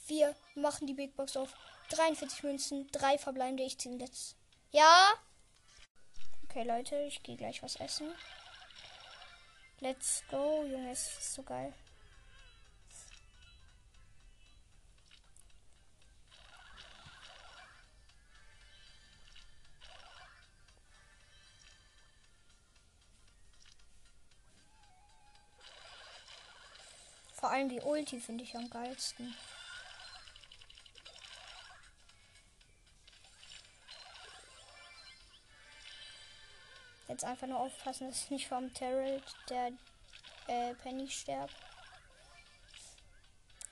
Wir 0.07 0.35
machen 0.55 0.87
die 0.87 0.95
Big 0.95 1.15
Box 1.15 1.37
auf. 1.37 1.51
43 1.91 2.45
Münzen, 2.45 2.91
3 2.93 3.19
verbleibende. 3.19 3.65
Ich 3.65 3.77
ziehe 3.79 3.95
jetzt. 3.99 4.37
Ja? 4.71 5.13
Okay, 6.45 6.63
Leute, 6.63 6.97
ich 7.03 7.23
gehe 7.23 7.37
gleich 7.37 7.63
was 7.63 7.77
essen. 7.77 8.11
Let's 9.81 10.23
go, 10.31 10.65
Junge, 10.65 10.91
es 10.91 11.19
ist 11.19 11.35
so 11.35 11.43
geil. 11.43 11.75
Vor 27.39 27.51
allem 27.51 27.69
die 27.69 27.81
Ulti 27.81 28.19
finde 28.19 28.43
ich 28.43 28.57
am 28.57 28.69
geilsten. 28.69 29.33
Jetzt 37.07 37.25
einfach 37.25 37.47
nur 37.47 37.61
aufpassen, 37.61 38.09
dass 38.09 38.25
ich 38.25 38.31
nicht 38.31 38.49
vom 38.49 38.75
Terrell 38.75 39.23
der 39.49 39.71
äh, 40.49 40.75
Penny 40.75 41.09
sterbt. 41.09 41.55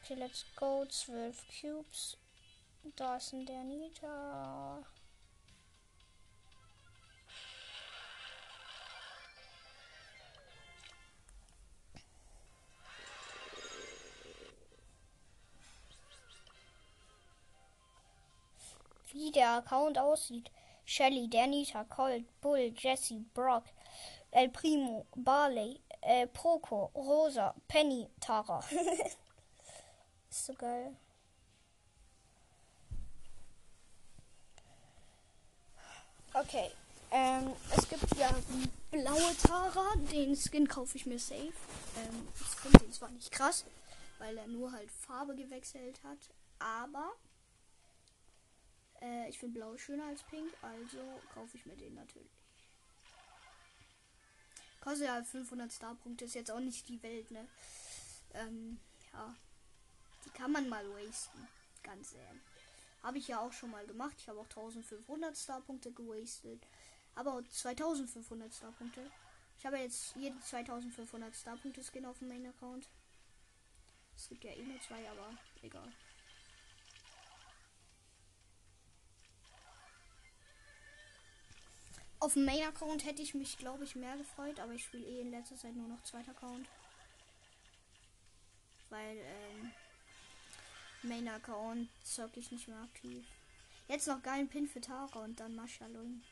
Okay, 0.01 0.15
let's 0.15 0.47
go. 0.55 0.87
12 0.87 1.37
Cubes. 1.61 2.17
Da 2.95 3.17
ist 3.17 3.33
ein 3.33 3.47
der 3.47 3.65
Nita. 3.65 4.85
Wie 19.17 19.33
der 19.33 19.53
Account 19.53 19.99
aussieht. 19.99 20.51
Shelly, 20.85 21.27
Danita, 21.31 21.85
Colt, 21.85 22.27
Bull, 22.43 22.71
Jesse, 22.77 23.25
Brock, 23.33 23.65
El 24.31 24.51
Primo, 24.51 25.07
Barley, 25.17 25.81
äh, 26.03 26.27
Poco, 26.27 26.91
Rosa, 26.95 27.55
Penny, 27.67 28.11
Tara. 28.21 28.63
ist 30.31 30.47
so 30.47 30.53
geil. 30.53 30.95
Okay. 36.35 36.71
Ähm, 37.11 37.53
es 37.75 37.89
gibt 37.89 38.17
ja 38.19 38.31
blaue 38.91 39.37
Tara. 39.43 39.95
Den 40.13 40.37
Skin 40.37 40.69
kaufe 40.69 40.99
ich 40.99 41.07
mir 41.07 41.19
safe. 41.19 41.55
Ähm, 41.97 42.29
ich 42.35 42.61
finde 42.61 42.79
den 42.81 42.93
zwar 42.93 43.11
nicht 43.13 43.31
krass, 43.31 43.65
weil 44.19 44.37
er 44.37 44.47
nur 44.47 44.73
halt 44.73 44.91
Farbe 44.91 45.35
gewechselt 45.35 46.05
hat. 46.05 46.19
Aber 46.59 47.13
äh, 49.01 49.29
ich 49.29 49.39
finde 49.39 49.59
blau 49.59 49.77
schöner 49.77 50.07
als 50.07 50.23
pink, 50.25 50.53
also 50.63 50.99
kaufe 51.33 51.57
ich 51.57 51.67
mir 51.67 51.77
den 51.77 51.95
natürlich. 51.95 52.31
Kostet 54.81 55.09
ja 55.09 55.23
500 55.23 55.73
Star-Punkte, 55.73 56.27
ist 56.27 56.35
jetzt 56.35 56.51
auch 56.51 56.61
nicht 56.61 56.89
die 56.89 57.03
Welt, 57.03 57.31
ne? 57.31 57.49
Ähm, 58.35 58.79
ja. 59.13 59.35
Die 60.25 60.31
kann 60.31 60.53
man 60.53 60.69
mal 60.69 60.85
wasten. 60.91 61.47
Ganz 61.83 62.13
ehrlich. 62.13 62.43
Habe 63.03 63.19
ich 63.19 63.29
ja 63.29 63.41
auch 63.41 63.53
schon 63.53 63.71
mal 63.71 63.87
gemacht. 63.87 64.17
Ich 64.19 64.29
habe 64.29 64.41
auch 64.41 64.45
1500 64.45 65.37
Star-Punkte 65.37 65.93
gewastet. 65.93 66.67
Aber 67.15 67.43
2500 67.49 68.53
Star-Punkte. 68.53 69.11
Ich 69.59 69.65
habe 69.65 69.79
jetzt 69.79 70.15
jede 70.17 70.39
2500 70.41 71.35
Star-Punkte 71.35 71.83
Skin 71.83 72.07
auf 72.07 72.19
dem 72.19 72.29
Main-Account. 72.29 72.89
Es 74.17 74.29
gibt 74.29 74.45
ja 74.45 74.53
eh 74.53 74.63
nur 74.63 74.81
zwei, 74.81 75.09
aber 75.11 75.37
egal. 75.63 75.93
Auf 82.19 82.33
dem 82.33 82.45
Main-Account 82.47 83.05
hätte 83.05 83.23
ich 83.23 83.35
mich, 83.35 83.59
glaube 83.59 83.85
ich, 83.85 83.95
mehr 83.95 84.17
gefreut, 84.17 84.59
aber 84.59 84.73
ich 84.73 84.85
spiele 84.85 85.07
eh 85.07 85.21
in 85.21 85.31
letzter 85.31 85.57
Zeit 85.57 85.77
nur 85.77 85.89
noch 85.89 86.03
zweiter 86.03 86.31
Account. 86.31 86.67
Weil, 88.89 89.19
ähm, 89.19 89.73
Main-Account 91.03 91.89
zocke 92.05 92.41
ich 92.41 92.51
nicht 92.51 92.69
mehr 92.69 92.81
aktiv. 92.81 93.25
Jetzt 93.89 94.09
noch 94.09 94.23
geilen 94.23 94.49
Pin 94.49 94.67
für 94.67 94.81
Tara 94.81 95.21
und 95.21 95.39
dann 95.39 95.55
Maschalung. 95.55 96.23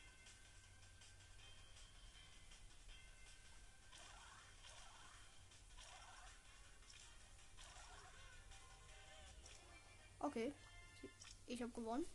Okay. 10.18 10.52
Ich 11.46 11.60
habe 11.60 11.70
gewonnen. 11.72 12.06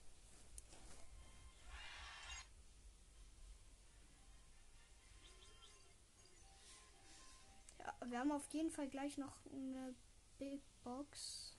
Wir 8.05 8.19
haben 8.19 8.31
auf 8.31 8.47
jeden 8.53 8.71
Fall 8.71 8.87
gleich 8.87 9.17
noch 9.17 9.33
eine 9.51 9.95
Big 10.37 10.61
Box. 10.83 11.53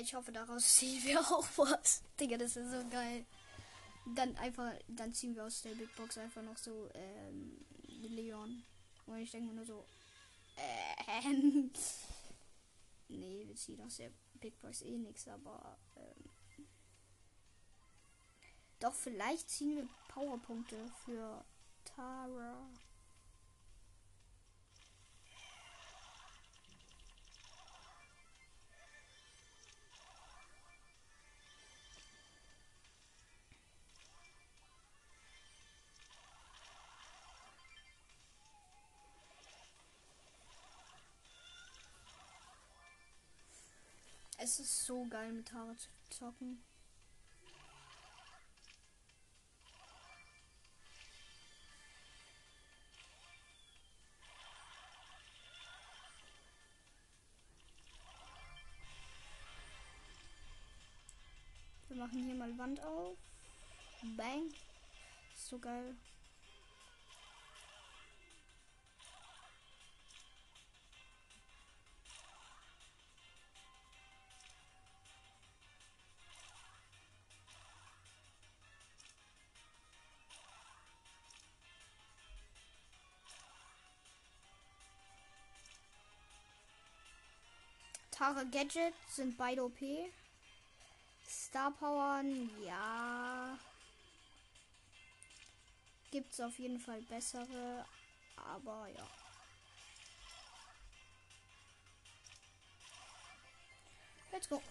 Ich 0.00 0.14
hoffe, 0.14 0.32
daraus 0.32 0.74
ziehen 0.78 1.02
wir 1.04 1.20
auch 1.20 1.46
was. 1.56 2.02
Digga, 2.18 2.38
das 2.38 2.56
ist 2.56 2.70
so 2.70 2.88
geil. 2.88 3.26
Dann 4.14 4.36
einfach, 4.36 4.72
dann 4.88 5.12
ziehen 5.12 5.34
wir 5.34 5.44
aus 5.44 5.62
der 5.62 5.74
Big 5.74 5.94
Box 5.96 6.18
einfach 6.18 6.42
noch 6.42 6.56
so 6.56 6.88
ähm, 6.94 7.64
Leon. 7.86 8.64
Und 9.06 9.18
ich 9.18 9.30
denke 9.30 9.48
mir 9.48 9.54
nur 9.54 9.66
so, 9.66 9.84
äh, 10.56 11.22
nee, 13.08 13.44
wir 13.46 13.56
ziehen 13.56 13.80
aus 13.82 13.96
der 13.96 14.10
Big 14.34 14.58
Box 14.60 14.82
eh 14.82 14.98
nichts, 14.98 15.28
aber 15.28 15.78
ähm, 15.96 16.30
doch 18.80 18.94
vielleicht 18.94 19.48
ziehen 19.48 19.76
wir 19.76 19.88
Powerpunkte 20.08 20.76
für 21.04 21.44
Tara. 21.84 22.68
Es 44.44 44.58
ist 44.58 44.86
so 44.86 45.04
geil 45.04 45.32
mit 45.32 45.46
Tara 45.46 45.72
zu 45.76 45.88
zocken. 46.10 46.60
Wir 61.86 61.96
machen 61.98 62.24
hier 62.24 62.34
mal 62.34 62.58
Wand 62.58 62.82
auf. 62.82 63.16
Bang. 64.16 64.52
So 65.36 65.60
geil. 65.60 65.94
Tara 88.22 88.44
Gadget 88.44 88.94
sind 89.08 89.36
beide 89.36 89.64
OP. 89.64 89.80
Star 91.26 91.72
Powern, 91.72 92.48
ja. 92.64 93.58
Gibt 96.12 96.32
es 96.32 96.40
auf 96.40 96.56
jeden 96.60 96.78
Fall 96.78 97.02
bessere, 97.02 97.84
aber 98.36 98.86
ja. 98.94 99.04
Let's 104.30 104.48
go. 104.48 104.62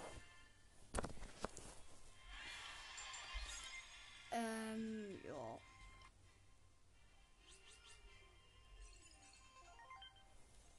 Ähm, 4.32 5.20
ja. 5.26 5.60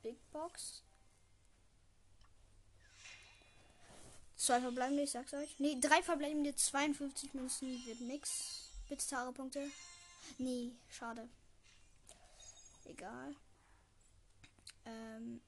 Big 0.02 0.16
Box. 0.32 0.82
Zwei 4.42 4.60
verbleibende, 4.60 5.04
ich 5.04 5.12
sag's 5.12 5.32
euch. 5.34 5.54
Nee, 5.60 5.78
drei 5.80 6.02
verbleibende, 6.02 6.52
52 6.52 7.32
Münzen 7.32 7.86
wird 7.86 8.00
nix. 8.00 8.72
Bitte 8.88 9.06
Tare-Punkte. 9.06 9.70
Nee, 10.38 10.72
schade. 10.90 11.28
Egal. 12.84 13.36
Ähm. 14.84 15.40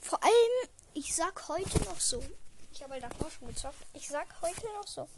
Vor 0.00 0.20
allem, 0.24 0.70
ich 0.92 1.14
sag 1.14 1.46
heute 1.46 1.78
noch 1.84 2.00
so. 2.00 2.20
Ich 2.72 2.82
habe 2.82 2.94
halt 2.94 3.04
davor 3.04 3.30
schon 3.30 3.46
gezockt. 3.46 3.78
Ich 3.92 4.08
sag 4.08 4.42
heute 4.42 4.66
noch 4.74 4.88
so. 4.88 5.08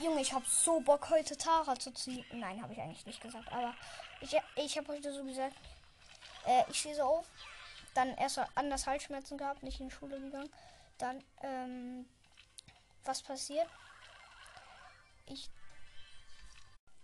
Junge, 0.00 0.22
ich 0.22 0.32
habe 0.32 0.44
so 0.48 0.80
Bock, 0.80 1.08
heute 1.08 1.36
Tara 1.36 1.78
zu 1.78 1.94
ziehen. 1.94 2.24
Nein, 2.32 2.60
habe 2.60 2.72
ich 2.72 2.80
eigentlich 2.80 3.06
nicht 3.06 3.20
gesagt. 3.20 3.46
Aber 3.52 3.76
ich, 4.20 4.36
ich 4.56 4.76
habe 4.76 4.88
heute 4.88 5.14
so 5.14 5.22
gesagt. 5.22 5.54
Äh, 6.46 6.64
ich 6.68 6.80
stehe 6.80 6.96
so 6.96 7.02
auf 7.02 7.26
dann 7.94 8.14
erst 8.16 8.40
anders 8.54 8.86
Halsschmerzen 8.86 9.38
gehabt, 9.38 9.62
nicht 9.62 9.80
in 9.80 9.88
die 9.88 9.94
Schule 9.94 10.20
gegangen. 10.20 10.50
Dann, 10.98 11.24
ähm, 11.42 12.06
was 13.04 13.22
passiert? 13.22 13.68
Ich. 15.26 15.50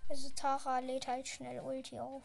Also 0.08 0.28
Tara 0.30 0.80
lädt 0.80 1.06
halt 1.06 1.28
schnell 1.28 1.60
Ulti 1.60 1.98
auf. 1.98 2.22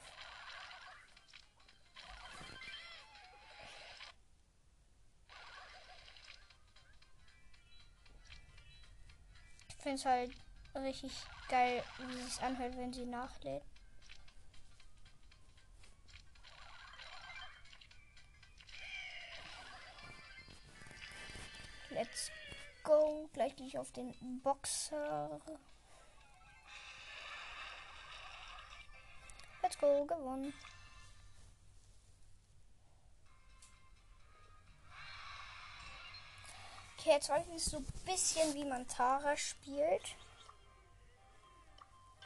Ich 9.69 9.75
finde 9.75 9.95
es 9.97 10.05
halt 10.05 10.31
richtig 10.75 11.13
geil, 11.47 11.83
wie 11.99 12.19
es 12.19 12.35
sich 12.35 12.43
anhört, 12.43 12.75
wenn 12.75 12.91
sie 12.91 13.05
nachlädt. 13.05 13.63
Let's 22.05 22.31
go. 22.83 23.29
Gleich 23.33 23.55
gehe 23.55 23.65
ich 23.65 23.79
auf 23.79 23.91
den 23.91 24.13
Boxer. 24.43 25.41
Let's 29.63 29.77
go. 29.79 30.05
Gewonnen. 30.05 30.53
Okay, 36.99 37.09
jetzt 37.09 37.29
weiß 37.29 37.47
ich 37.55 37.63
so 37.63 37.77
ein 37.77 37.85
bisschen, 38.05 38.53
wie 38.53 38.65
man 38.65 38.87
Tara 38.87 39.35
spielt. 39.35 40.15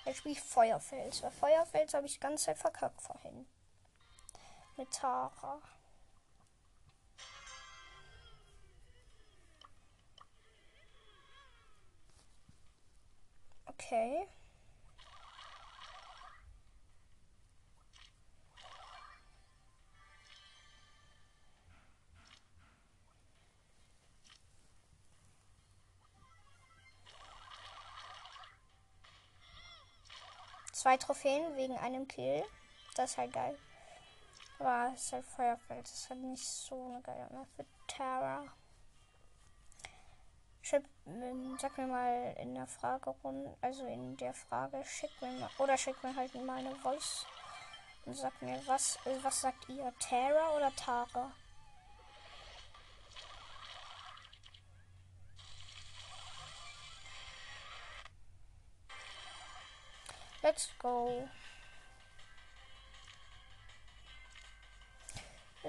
Jetzt 0.04 0.18
spiele 0.18 0.34
ich 0.34 0.42
Feuerfels. 0.42 1.24
Weil 1.24 1.32
Feuerfels 1.32 1.94
habe 1.94 2.06
ich 2.06 2.14
die 2.16 2.20
ganze 2.20 2.46
Zeit 2.46 2.58
verkackt 2.58 3.02
vorhin. 3.02 3.48
Mit 4.76 4.92
Tara. 4.92 5.62
Okay. 13.80 14.28
Zwei 30.74 30.98
Trophäen 30.98 31.56
wegen 31.56 31.78
einem 31.78 32.08
Kill. 32.08 32.44
Das 32.96 33.12
ist 33.12 33.18
halt 33.18 33.34
geil. 33.34 33.58
Aber 34.60 34.92
es 34.94 35.06
ist 35.06 35.14
halt 35.14 35.26
Feuerfeld. 35.26 35.84
Das 35.84 35.94
ist 35.94 36.10
halt 36.10 36.20
nicht 36.20 36.46
so 36.46 36.86
eine 36.86 37.02
geile 37.02 37.28
Map 37.32 37.48
für 37.56 37.66
Terra. 37.88 38.44
Ähm, 40.72 40.86
sag 41.60 41.78
mir 41.78 41.88
mal 41.88 42.36
in 42.40 42.56
der 42.56 42.68
Fragerunde, 42.68 43.56
also 43.62 43.86
in 43.86 44.16
der 44.18 44.34
Frage, 44.34 44.84
schick 44.86 45.12
mir 45.22 45.32
mal, 45.32 45.50
oder 45.58 45.78
schick 45.78 46.02
mir 46.04 46.16
halt 46.16 46.34
mal 46.36 46.58
eine 46.58 46.76
Voice 46.76 47.26
und 48.06 48.14
sag 48.16 48.42
mir, 48.42 48.62
was, 48.66 48.98
was 49.22 49.42
sagt 49.42 49.68
ihr? 49.70 49.94
Terra 50.00 50.56
oder 50.56 50.74
Tara? 50.76 51.32
Let's 60.42 60.70
go. 60.80 61.28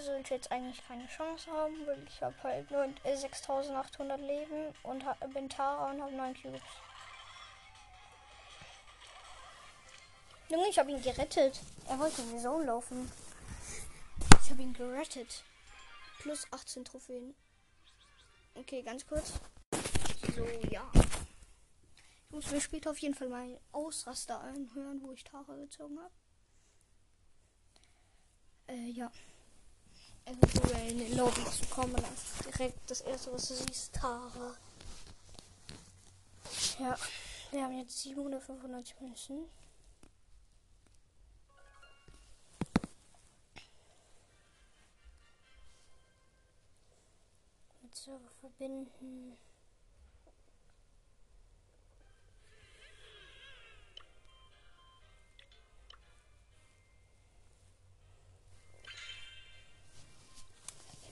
Sollte 0.00 0.34
jetzt 0.34 0.50
eigentlich 0.50 0.86
keine 0.86 1.06
Chance 1.06 1.50
haben, 1.50 1.86
weil 1.86 2.02
ich 2.06 2.22
habe 2.22 2.34
halt 2.42 2.70
nur 2.70 2.84
äh, 3.04 3.16
6800 3.16 4.20
Leben 4.20 4.74
und 4.82 5.04
bin 5.32 5.48
Tara 5.48 5.90
und 5.90 6.02
habe 6.02 6.14
9 6.14 6.34
Cubes. 6.42 6.60
Junge, 10.48 10.68
ich 10.68 10.78
habe 10.78 10.90
ihn 10.90 11.00
gerettet. 11.00 11.60
Er 11.88 11.98
wollte 11.98 12.22
in 12.22 12.32
die 12.32 12.42
Zone 12.42 12.64
laufen. 12.64 13.10
Ich 14.42 14.50
habe 14.50 14.62
ihn 14.62 14.72
gerettet. 14.72 15.44
Plus 16.18 16.44
18 16.50 16.84
Trophäen. 16.84 17.34
Okay, 18.54 18.82
ganz 18.82 19.06
kurz. 19.06 19.34
So, 20.34 20.44
ja. 20.70 20.90
Ich 20.94 22.30
muss 22.30 22.50
mir 22.50 22.60
später 22.60 22.90
auf 22.90 22.98
jeden 22.98 23.14
Fall 23.14 23.28
mal 23.28 23.60
Ausraster 23.72 24.40
anhören, 24.40 25.00
wo 25.02 25.12
ich 25.12 25.22
Tara 25.22 25.54
gezogen 25.54 25.98
habe. 25.98 26.14
Äh, 28.66 28.90
ja. 28.90 29.10
Also 30.24 30.78
in 30.88 30.98
den 30.98 31.16
Lobby 31.16 31.44
zu 31.44 31.66
kommen, 31.66 31.94
dann 31.94 32.04
direkt 32.44 32.90
das 32.90 33.00
erste, 33.00 33.33
was 33.33 33.48
du 33.48 33.54
siehst, 33.54 33.94
Tara. 33.94 34.56
Ja, 36.78 36.96
wir 37.50 37.64
haben 37.64 37.78
jetzt 37.78 38.00
795 38.02 39.00
Münzen. 39.00 39.44
Mit 47.83 47.94
Server 47.94 48.30
verbinden. 48.40 49.37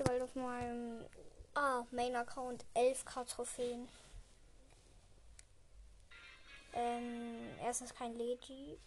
Halt 0.07 0.23
auf 0.23 0.35
meinem 0.37 1.05
ah, 1.55 1.85
Main-Account 1.91 2.65
11k 2.75 3.27
Trophäen. 3.27 3.89
Ähm, 6.73 7.49
erstens 7.63 7.93
kein 7.95 8.15
Legi. 8.17 8.79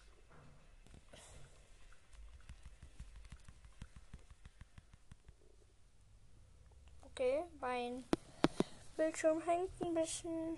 Okay, 7.04 7.44
mein 7.60 8.06
Bildschirm 8.96 9.42
hängt 9.42 9.70
ein 9.82 9.94
bisschen. 9.94 10.58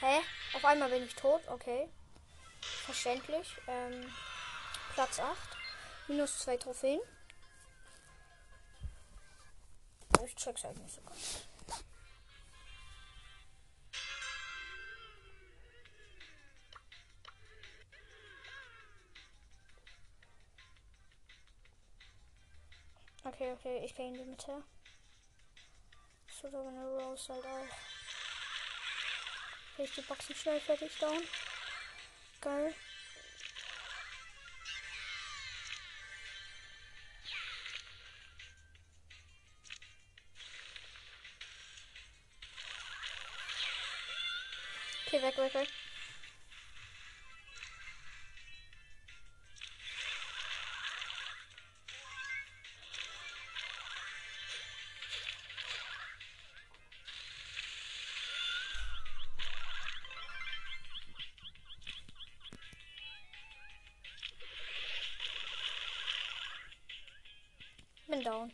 Hä? 0.00 0.20
Auf 0.52 0.64
einmal 0.64 0.90
bin 0.90 1.04
ich 1.04 1.14
tot, 1.14 1.40
okay. 1.48 1.88
Verständlich. 2.60 3.56
Ähm, 3.66 4.12
Platz 4.94 5.18
8. 5.18 5.36
Minus 6.08 6.38
2 6.40 6.56
Trophäen. 6.58 7.00
Ich 10.24 10.34
check's 10.36 10.64
halt 10.64 10.78
nicht 10.78 10.94
so 10.94 11.00
ganz. 11.02 11.46
Okay, 23.24 23.52
okay, 23.52 23.84
ich 23.84 23.94
gehe 23.94 24.08
in 24.08 24.14
die 24.14 24.24
Mitte. 24.24 24.62
So, 26.30 26.48
da 26.48 26.60
eine 26.60 26.86
Rose 26.86 27.32
halt 27.32 27.44
auch. 27.44 27.95
Okay, 29.78 29.84
ich 29.84 29.92
die 29.92 30.00
Boxen 30.00 30.34
schnell 30.34 30.58
fertig 30.58 30.90
down. 30.98 31.22
Geil. 32.40 32.74
Okay, 45.06 45.22
weg, 45.22 45.36
weg, 45.36 45.54
weg. 45.54 45.85
Down. 68.26 68.52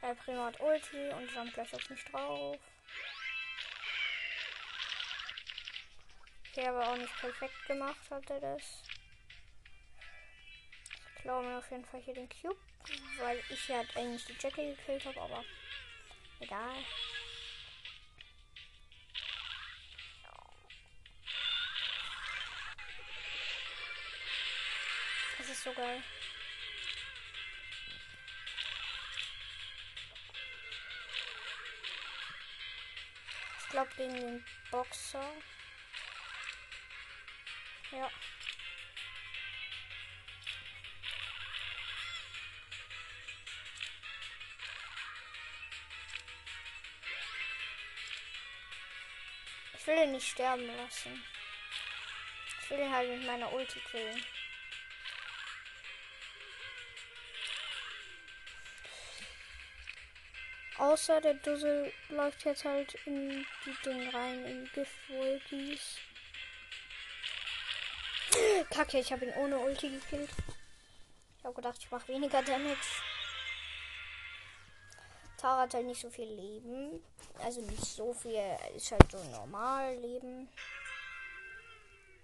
Er 0.00 0.14
Primo 0.14 0.44
hat 0.44 0.60
Ulti 0.60 1.08
und 1.10 1.30
jumpt 1.32 1.54
gleich 1.54 1.74
auf 1.74 1.90
mich 1.90 2.04
drauf. 2.04 2.58
Okay, 6.50 6.68
aber 6.68 6.88
auch 6.88 6.96
nicht 6.96 7.16
perfekt 7.18 7.66
gemacht 7.66 8.10
hat 8.10 8.30
er 8.30 8.40
das. 8.40 8.82
Ich 11.16 11.22
glaube 11.22 11.46
mir 11.46 11.58
auf 11.58 11.70
jeden 11.70 11.84
Fall 11.86 12.00
hier 12.02 12.14
den 12.14 12.28
Cube, 12.28 12.58
weil 13.18 13.42
ich 13.48 13.68
ja 13.68 13.82
eigentlich 13.94 14.24
die 14.26 14.36
Jackie 14.38 14.74
gekillt 14.74 15.04
habe, 15.06 15.20
aber 15.20 15.44
egal. 16.40 16.76
Das 25.38 25.48
ist 25.48 25.64
so 25.64 25.72
geil. 25.72 26.02
Glaube 33.74 33.90
gegen 33.96 34.14
den 34.14 34.44
Boxer. 34.70 35.32
Ja. 37.90 38.08
Ich 49.76 49.86
will 49.88 50.04
ihn 50.04 50.12
nicht 50.12 50.28
sterben 50.28 50.66
lassen. 50.76 51.24
Ich 52.62 52.70
will 52.70 52.78
ihn 52.78 52.92
halt 52.92 53.10
mit 53.10 53.26
meiner 53.26 53.52
Ulti 53.52 53.80
killen. 53.90 54.24
Außer 60.84 61.18
der 61.22 61.32
Dussel 61.32 61.90
läuft 62.10 62.44
jetzt 62.44 62.66
halt 62.66 62.94
in 63.06 63.46
die 63.64 63.76
Ding 63.86 64.06
rein, 64.10 64.44
in 64.44 64.64
die 64.64 64.70
Giftwolkies. 64.72 65.96
Kacke, 68.68 68.98
ich 68.98 69.10
habe 69.10 69.24
ihn 69.24 69.32
ohne 69.32 69.58
Ulti 69.60 69.88
gekillt. 69.88 70.28
Ich 71.38 71.44
habe 71.44 71.54
gedacht, 71.54 71.78
ich 71.78 71.90
mache 71.90 72.08
weniger 72.08 72.42
Damage. 72.42 72.76
Tara 75.38 75.62
hat 75.62 75.72
halt 75.72 75.86
nicht 75.86 76.02
so 76.02 76.10
viel 76.10 76.28
Leben. 76.28 77.02
Also 77.42 77.62
nicht 77.62 77.82
so 77.82 78.12
viel, 78.12 78.38
ist 78.76 78.92
halt 78.92 79.10
so 79.10 79.24
normal 79.30 79.96
Leben. 79.96 80.50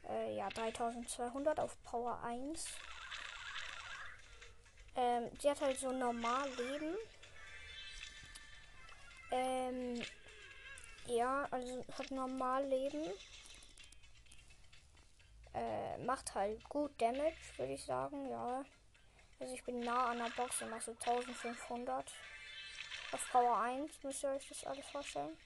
Äh, 0.06 0.36
ja, 0.36 0.50
3200 0.50 1.58
auf 1.60 1.82
Power 1.82 2.22
1. 2.24 2.66
Ähm, 4.96 5.30
sie 5.40 5.48
hat 5.48 5.62
halt 5.62 5.78
so 5.78 5.92
normal 5.92 6.46
Leben. 6.58 6.94
Ähm, 9.30 10.02
ja, 11.06 11.46
also 11.50 11.84
hat 11.96 12.10
normal 12.10 12.66
Leben. 12.66 13.10
Äh, 15.54 15.98
macht 15.98 16.34
halt 16.34 16.62
gut 16.68 16.92
Damage, 17.00 17.36
würde 17.56 17.74
ich 17.74 17.84
sagen, 17.84 18.30
ja. 18.30 18.64
Also 19.40 19.54
ich 19.54 19.64
bin 19.64 19.80
nah 19.80 20.10
an 20.10 20.18
der 20.18 20.30
Box 20.36 20.62
und 20.62 20.70
mache 20.70 20.82
so 20.82 20.92
1500. 20.92 22.12
Auf 23.12 23.30
Power 23.32 23.58
1 23.58 24.02
müsst 24.02 24.22
ihr 24.22 24.30
euch 24.30 24.48
das 24.48 24.64
alles 24.64 24.86
vorstellen. 24.88 25.36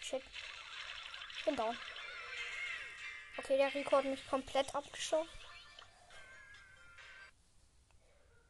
Shit. 0.00 0.22
Bin 1.44 1.56
down. 1.56 1.76
Okay, 3.36 3.56
der 3.56 3.72
Rico 3.74 3.96
hat 3.96 4.04
mich 4.04 4.26
komplett 4.28 4.74
abgeschossen. 4.74 5.28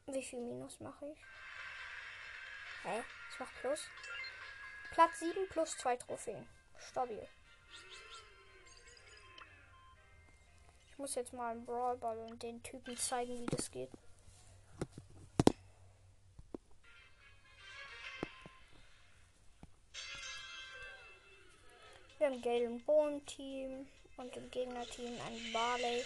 Wie 0.07 0.22
viel 0.22 0.40
Minus 0.40 0.80
mache 0.80 1.07
ich? 1.11 1.18
Hä? 2.85 3.03
Ich 3.31 3.40
mach 3.40 3.53
Plus. 3.61 3.81
Platz 4.90 5.18
7 5.20 5.49
plus 5.49 5.77
2 5.79 5.97
Trophäen. 5.97 6.47
Stabil. 6.79 7.27
Ich 10.90 10.99
muss 10.99 11.14
jetzt 11.14 11.33
mal 11.33 11.51
einen 11.51 11.64
Brawlball 11.64 12.18
und 12.18 12.42
den 12.42 12.62
Typen 12.62 12.97
zeigen, 12.97 13.40
wie 13.40 13.47
das 13.47 13.70
geht. 13.70 13.90
Wir 22.18 22.27
haben 22.27 22.42
Gale 22.42 22.64
im 22.64 22.85
Bohnen-Team 22.85 23.88
und 24.18 24.37
im 24.37 24.51
Gegnerteam 24.51 25.12
ein 25.27 25.53
Barley 25.53 26.05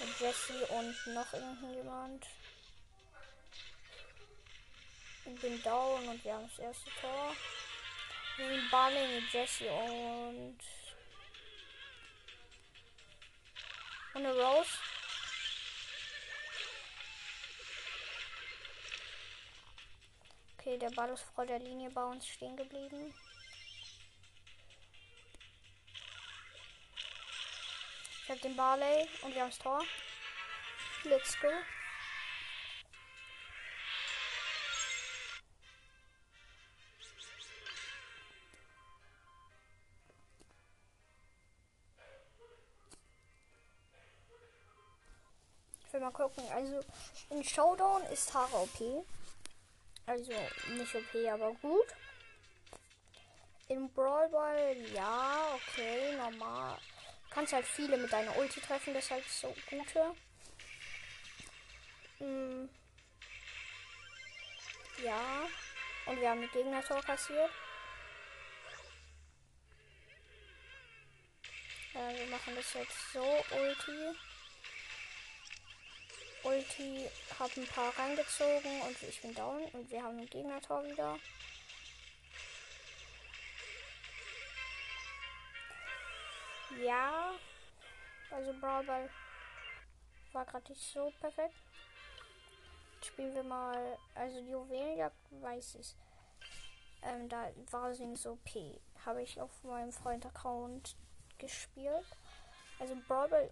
mit 0.00 0.20
Jesse 0.20 0.66
und 0.66 1.14
noch 1.14 1.32
irgendjemand. 1.32 2.26
Ich 5.26 5.40
bin 5.40 5.62
down 5.62 6.06
und 6.06 6.22
wir 6.22 6.34
haben 6.34 6.48
das 6.48 6.58
erste 6.58 6.90
Tor. 7.00 7.34
Wir 8.36 8.48
sind 8.48 8.70
Barley 8.70 9.20
mit 9.20 9.32
Jesse 9.32 9.70
und. 9.70 10.58
Und 14.12 14.26
eine 14.26 14.34
Rose. 14.34 14.70
Okay, 20.58 20.78
der 20.78 20.90
Ball 20.90 21.10
ist 21.10 21.24
vor 21.34 21.46
der 21.46 21.58
Linie 21.58 21.90
bei 21.90 22.04
uns 22.04 22.26
stehen 22.26 22.56
geblieben. 22.56 23.14
Ich 28.22 28.30
habe 28.30 28.40
den 28.40 28.56
Barley 28.56 29.08
und 29.22 29.34
wir 29.34 29.42
haben 29.42 29.50
das 29.50 29.58
Tor. 29.58 29.84
Let's 31.04 31.38
go. 31.40 31.48
Mal 46.04 46.12
gucken. 46.12 46.44
Also 46.52 46.80
in 47.30 47.42
Showdown 47.42 48.02
ist 48.12 48.30
Tara 48.30 48.56
OP. 48.56 49.06
Also 50.06 50.32
nicht 50.76 50.94
OP, 50.94 51.14
aber 51.32 51.52
gut. 51.54 51.86
Im 53.68 53.88
Brawl 53.92 54.28
Ball, 54.28 54.76
ja, 54.94 55.54
okay, 55.54 56.14
normal 56.16 56.78
kannst 57.34 57.52
halt 57.52 57.66
viele 57.66 57.96
mit 57.96 58.12
deiner 58.12 58.36
Ulti 58.38 58.60
treffen, 58.60 58.94
das 58.94 59.04
ist 59.04 59.10
halt 59.10 59.28
so 59.28 59.54
gute. 59.68 60.14
Hm. 62.18 62.68
Ja. 65.02 65.48
Und 66.06 66.20
wir 66.20 66.30
haben 66.30 66.42
die 66.42 66.48
Gegner-Tor 66.48 67.02
kassiert. 67.02 67.50
Ja, 71.92 72.16
wir 72.16 72.26
machen 72.26 72.54
das 72.54 72.72
jetzt 72.74 73.12
so. 73.12 73.22
Ulti. 73.22 74.16
Ulti 76.44 77.08
hat 77.38 77.56
ein 77.56 77.66
paar 77.66 77.96
reingezogen 77.98 78.82
und 78.82 79.02
ich 79.02 79.20
bin 79.22 79.34
down. 79.34 79.64
Und 79.72 79.90
wir 79.90 80.02
haben 80.02 80.18
ein 80.18 80.28
Gegner-Tor 80.28 80.84
wieder. 80.84 81.18
Ja. 86.82 87.32
Also 88.30 88.52
Brawl 88.60 88.86
war 90.32 90.44
gerade 90.44 90.72
nicht 90.72 90.82
so 90.82 91.12
perfekt. 91.20 91.54
Jetzt 92.96 93.06
spielen 93.06 93.34
wir 93.34 93.44
mal. 93.44 93.98
Also 94.14 94.40
die 94.40 94.50
Juwelenjagd 94.50 95.16
weiß 95.40 95.76
ich. 95.76 95.94
Ähm, 97.02 97.28
da 97.28 97.50
war 97.70 97.94
sie 97.94 98.16
so 98.16 98.38
P. 98.44 98.80
Habe 99.06 99.22
ich 99.22 99.40
auf 99.40 99.50
meinem 99.62 99.92
Freund-Account 99.92 100.96
gespielt. 101.38 102.06
Also 102.78 102.96
Brawl 103.06 103.50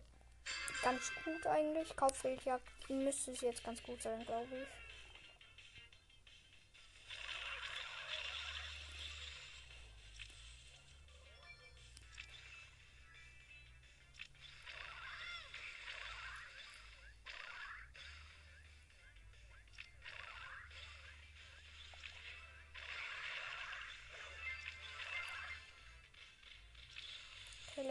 ganz 0.83 1.13
gut 1.25 1.47
eigentlich. 1.47 1.95
Kauffeldjagd 1.97 2.91
müsste 2.91 3.33
es 3.33 3.41
jetzt 3.41 3.65
ganz 3.65 3.83
gut 3.83 4.03
sein, 4.03 4.25
glaube 4.25 4.63
ich. 4.63 4.69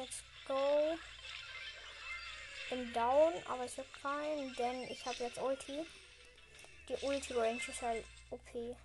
let's 0.02 0.24
go. 0.48 1.11
Bin 2.72 2.94
down, 2.94 3.34
aber 3.50 3.66
ich 3.66 3.78
habe 3.78 3.88
keinen, 4.02 4.56
denn 4.56 4.84
ich 4.84 5.06
habe 5.06 5.18
jetzt 5.18 5.38
Ulti. 5.42 5.86
Die 6.88 7.06
Ulti-Range 7.06 7.60
ist 7.68 7.82
halt 7.82 8.06
OP. 8.30 8.78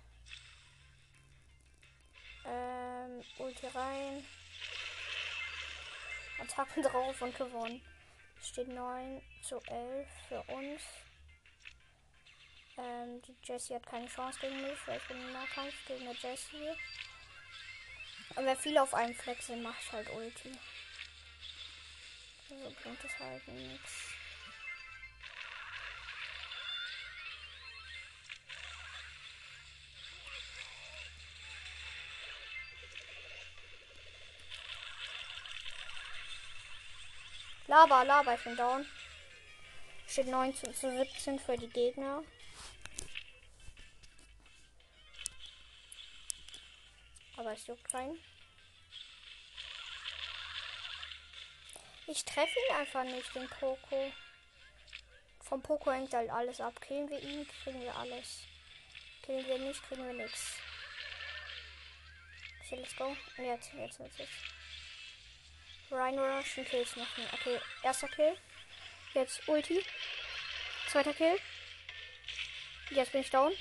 Ähm, 2.45 3.23
Ulti 3.37 3.67
rein. 3.67 4.25
Attacken 6.41 6.83
drauf 6.91 7.21
und 7.21 7.37
gewonnen. 7.37 7.81
Steht 8.43 8.67
9 8.67 9.21
zu 9.41 9.61
11 9.61 10.07
für 10.27 10.41
uns. 10.53 10.81
Ähm, 12.77 13.21
die 13.21 13.37
Jessie 13.41 13.75
hat 13.75 13.85
keine 13.85 14.07
Chance 14.07 14.37
gegen 14.41 14.63
mich, 14.63 14.85
weil 14.85 14.97
ich 14.97 15.07
bin 15.07 15.17
im 15.17 15.31
Nahkampf 15.31 15.73
gegen 15.87 16.09
eine 16.09 16.17
Jessie. 16.17 16.75
Aber 18.35 18.47
wer 18.47 18.57
viele 18.57 18.83
auf 18.83 18.93
einem 18.93 19.15
Flex 19.15 19.47
sind, 19.47 19.63
macht 19.63 19.93
halt 19.93 20.09
Ulti. 20.13 20.51
Also 22.49 22.71
bringt 22.81 23.03
es 23.03 23.19
halt 23.19 23.47
nichts. 23.49 24.17
Lava, 37.67 38.03
Lava, 38.03 38.33
ich 38.33 38.43
bin 38.43 38.55
down. 38.55 38.85
Steht 40.07 40.27
19 40.27 40.73
zu 40.73 40.89
17 40.89 41.37
für 41.37 41.57
die 41.57 41.67
Gegner. 41.67 42.23
Aber 47.35 47.51
es 47.51 47.67
juckt 47.67 47.91
keinen. 47.91 48.17
Ich 52.07 52.23
treffe 52.23 52.57
ihn 52.69 52.75
einfach 52.75 53.03
nicht, 53.03 53.35
den 53.35 53.49
Poco. 53.49 54.13
Vom 55.41 55.61
Poco 55.61 55.91
hängt 55.91 56.13
halt 56.13 56.29
alles 56.29 56.61
ab. 56.61 56.79
Killen 56.81 57.09
wir 57.09 57.21
ihn, 57.21 57.45
kriegen 57.63 57.81
wir 57.81 57.95
alles. 57.95 58.43
Killen 59.23 59.45
wir 59.45 59.57
nicht, 59.59 59.83
kriegen 59.83 60.05
wir 60.05 60.13
nichts. 60.13 60.53
Okay, 62.63 62.77
let's 62.77 62.95
go. 62.95 63.15
Jetzt, 63.37 63.73
jetzt, 63.73 63.99
jetzt, 63.99 64.19
jetzt. 64.19 64.31
Rhino 65.91 66.23
Rush 66.23 66.57
und 66.57 66.69
Kills 66.69 66.95
machen. 66.95 67.25
Okay, 67.33 67.59
erster 67.83 68.07
Kill. 68.07 68.37
Jetzt 69.13 69.47
Ulti. 69.47 69.85
Zweiter 70.89 71.13
Kill. 71.13 71.37
Jetzt 72.89 73.11
bin 73.11 73.21
ich 73.21 73.29
down. 73.29 73.51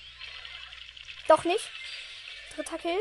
Doch 1.26 1.44
nicht. 1.44 1.68
Dritter 2.54 2.78
Kill. 2.78 3.00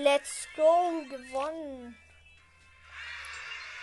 Let's 0.00 0.48
go, 0.56 1.04
gewonnen. 1.10 1.94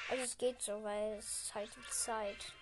Also 0.10 0.24
es 0.24 0.38
geht 0.40 0.60
so, 0.60 0.84
weil 0.84 1.20
es 1.20 1.52
halt 1.54 1.70
die 1.76 1.92
Zeit. 1.92 2.54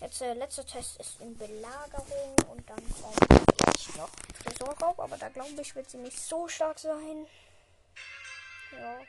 Jetzt 0.00 0.20
der 0.20 0.36
letzte 0.36 0.64
Test 0.64 1.00
ist 1.00 1.20
in 1.20 1.36
Belagerung 1.36 2.36
und 2.52 2.70
dann 2.70 2.78
kommt 3.02 3.26
vielleicht 3.26 3.96
noch 3.96 4.10
Tresorraub, 4.44 5.00
aber 5.00 5.18
da 5.18 5.28
glaube 5.28 5.60
ich, 5.60 5.74
wird 5.74 5.90
sie 5.90 5.98
nicht 5.98 6.20
so 6.20 6.46
stark 6.46 6.78
sein. 6.78 7.26
Ja. 8.70 9.00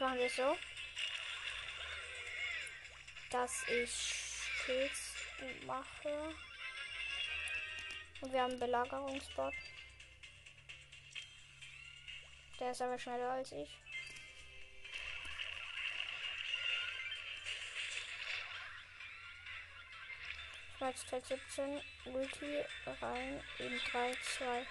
Jetzt 0.00 0.06
machen 0.06 0.18
wir 0.18 0.26
es 0.28 0.36
so, 0.36 0.56
dass 3.30 3.68
ich 3.68 4.14
Kills 4.64 5.14
mache. 5.66 6.34
Und 8.22 8.32
wir 8.32 8.40
haben 8.40 8.52
einen 8.52 8.60
Belagerungsbot. 8.60 9.52
Der 12.58 12.70
ist 12.70 12.80
aber 12.80 12.98
schneller 12.98 13.30
als 13.30 13.52
ich. 13.52 13.68
Tag 20.78 20.96
17, 20.96 21.82
Ulti 22.06 22.64
rein 23.02 23.44
in 23.58 23.78
3, 23.92 24.14
2. 24.38 24.66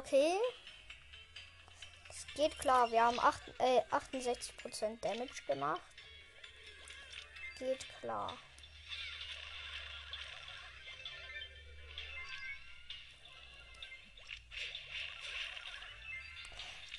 Okay. 0.00 0.38
Es 2.08 2.26
geht 2.34 2.58
klar. 2.58 2.90
Wir 2.90 3.02
haben 3.02 3.20
8, 3.20 3.52
äh, 3.58 3.82
68% 3.90 4.98
Damage 5.04 5.42
gemacht. 5.46 5.82
Geht 7.58 7.86
klar. 8.00 8.32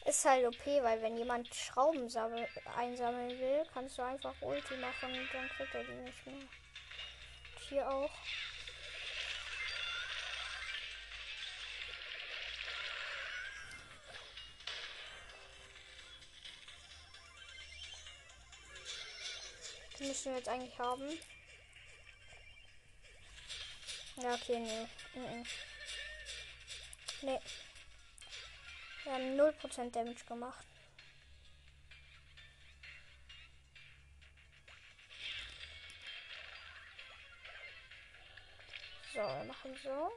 Ist 0.06 0.26
halt 0.26 0.46
OP, 0.46 0.64
weil 0.84 1.02
wenn 1.02 1.18
jemand 1.18 1.54
Schrauben 1.56 2.04
einsammeln 2.04 3.40
will, 3.40 3.64
kannst 3.74 3.98
du 3.98 4.04
einfach 4.04 4.36
Ulti 4.42 4.76
machen 4.78 5.12
und 5.12 5.34
dann 5.34 5.50
kriegt 5.50 5.74
er 5.74 5.84
die 5.84 5.92
nicht 5.92 6.28
mehr. 6.28 6.36
Und 6.36 6.50
hier 7.68 7.90
auch. 7.90 8.12
Die 20.02 20.08
müssen 20.08 20.32
wir 20.32 20.38
jetzt 20.40 20.50
eigentlich 20.50 20.80
haben. 20.80 21.08
Ja, 24.16 24.34
okay, 24.34 24.58
nee. 24.58 24.88
Nee. 25.14 25.44
nee. 27.22 27.40
Wir 29.04 29.14
haben 29.14 29.40
0% 29.40 29.92
Damage 29.92 30.26
gemacht. 30.26 30.66
So, 39.14 39.20
wir 39.20 39.44
machen 39.44 39.78
so. 39.84 40.12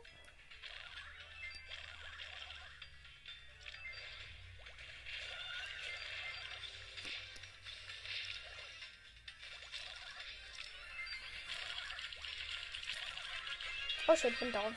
Oh 14.07 14.15
shit, 14.15 14.39
bin 14.39 14.53
down. 14.53 14.77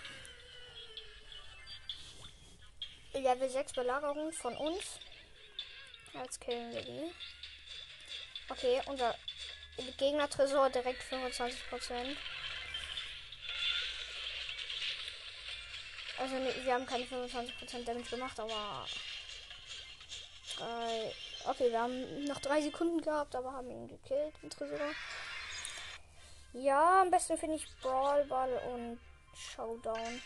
Level 3.14 3.50
6 3.50 3.74
Belagerung 3.74 4.32
von 4.32 4.56
uns. 4.56 5.00
Jetzt 6.14 6.40
killen 6.40 6.72
wir 6.74 6.82
die. 6.82 7.12
Okay, 8.50 8.82
unser 8.86 9.16
Gegner-Tresor 9.98 10.70
direkt 10.70 11.04
25%. 11.12 12.16
Also 16.20 16.36
wir 16.64 16.74
haben 16.74 16.86
keine 16.86 17.04
25% 17.04 17.84
Damage 17.84 18.10
gemacht, 18.10 18.40
aber 18.40 18.88
äh, 20.60 21.12
okay, 21.50 21.70
wir 21.70 21.80
haben 21.80 22.24
noch 22.24 22.40
drei 22.40 22.62
Sekunden 22.62 23.02
gehabt, 23.02 23.36
aber 23.36 23.52
haben 23.52 23.70
ihn 23.70 23.88
gekillt, 23.88 24.34
den 24.42 24.50
Tresor. 24.50 24.80
Ja, 26.54 27.02
am 27.02 27.12
besten 27.12 27.38
finde 27.38 27.58
ich 27.58 27.68
Brawl 27.82 28.26
Ball 28.26 28.52
und 28.74 29.00
Showdown. 29.38 30.22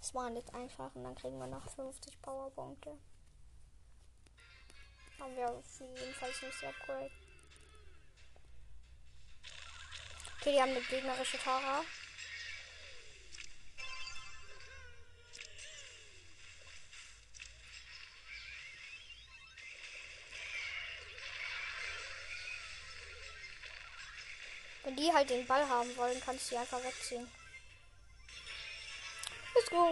Das 0.00 0.14
waren 0.14 0.36
jetzt 0.36 0.54
einfach 0.54 0.94
und 0.94 1.04
dann 1.04 1.14
kriegen 1.14 1.38
wir 1.38 1.46
noch 1.46 1.68
50 1.70 2.20
Powerpunkte. 2.22 2.96
Haben 5.18 5.36
wir 5.36 5.50
auf 5.50 5.80
jeden 5.80 6.14
Fall 6.14 6.30
nicht 6.30 6.64
Upgrade. 6.64 7.10
Okay, 10.40 10.52
die 10.52 10.60
haben 10.60 10.70
eine 10.70 10.80
gegnerische 10.80 11.36
Tara. 11.38 11.82
Wenn 24.82 24.96
die 24.96 25.12
halt 25.12 25.28
den 25.28 25.46
Ball 25.46 25.68
haben 25.68 25.94
wollen, 25.96 26.20
kannst 26.24 26.50
du 26.50 26.54
die 26.54 26.60
einfach 26.60 26.82
wegziehen. 26.82 27.28
Let's 29.54 29.70
go. 29.70 29.88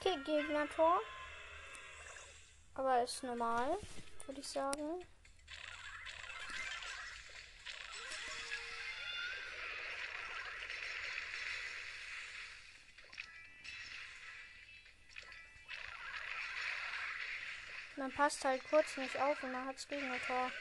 Okay, 0.00 0.16
Gegner-Tor. 0.24 1.00
Aber 2.78 3.02
ist 3.02 3.24
normal, 3.24 3.76
würde 4.26 4.40
ich 4.40 4.46
sagen. 4.46 5.04
Man 17.96 18.12
passt 18.12 18.44
halt 18.44 18.62
kurz 18.70 18.96
nicht 18.96 19.20
auf 19.20 19.42
und 19.42 19.50
man 19.50 19.66
hat's 19.66 19.88
gegen 19.88 20.12
ein 20.12 20.20
Tor. 20.24 20.52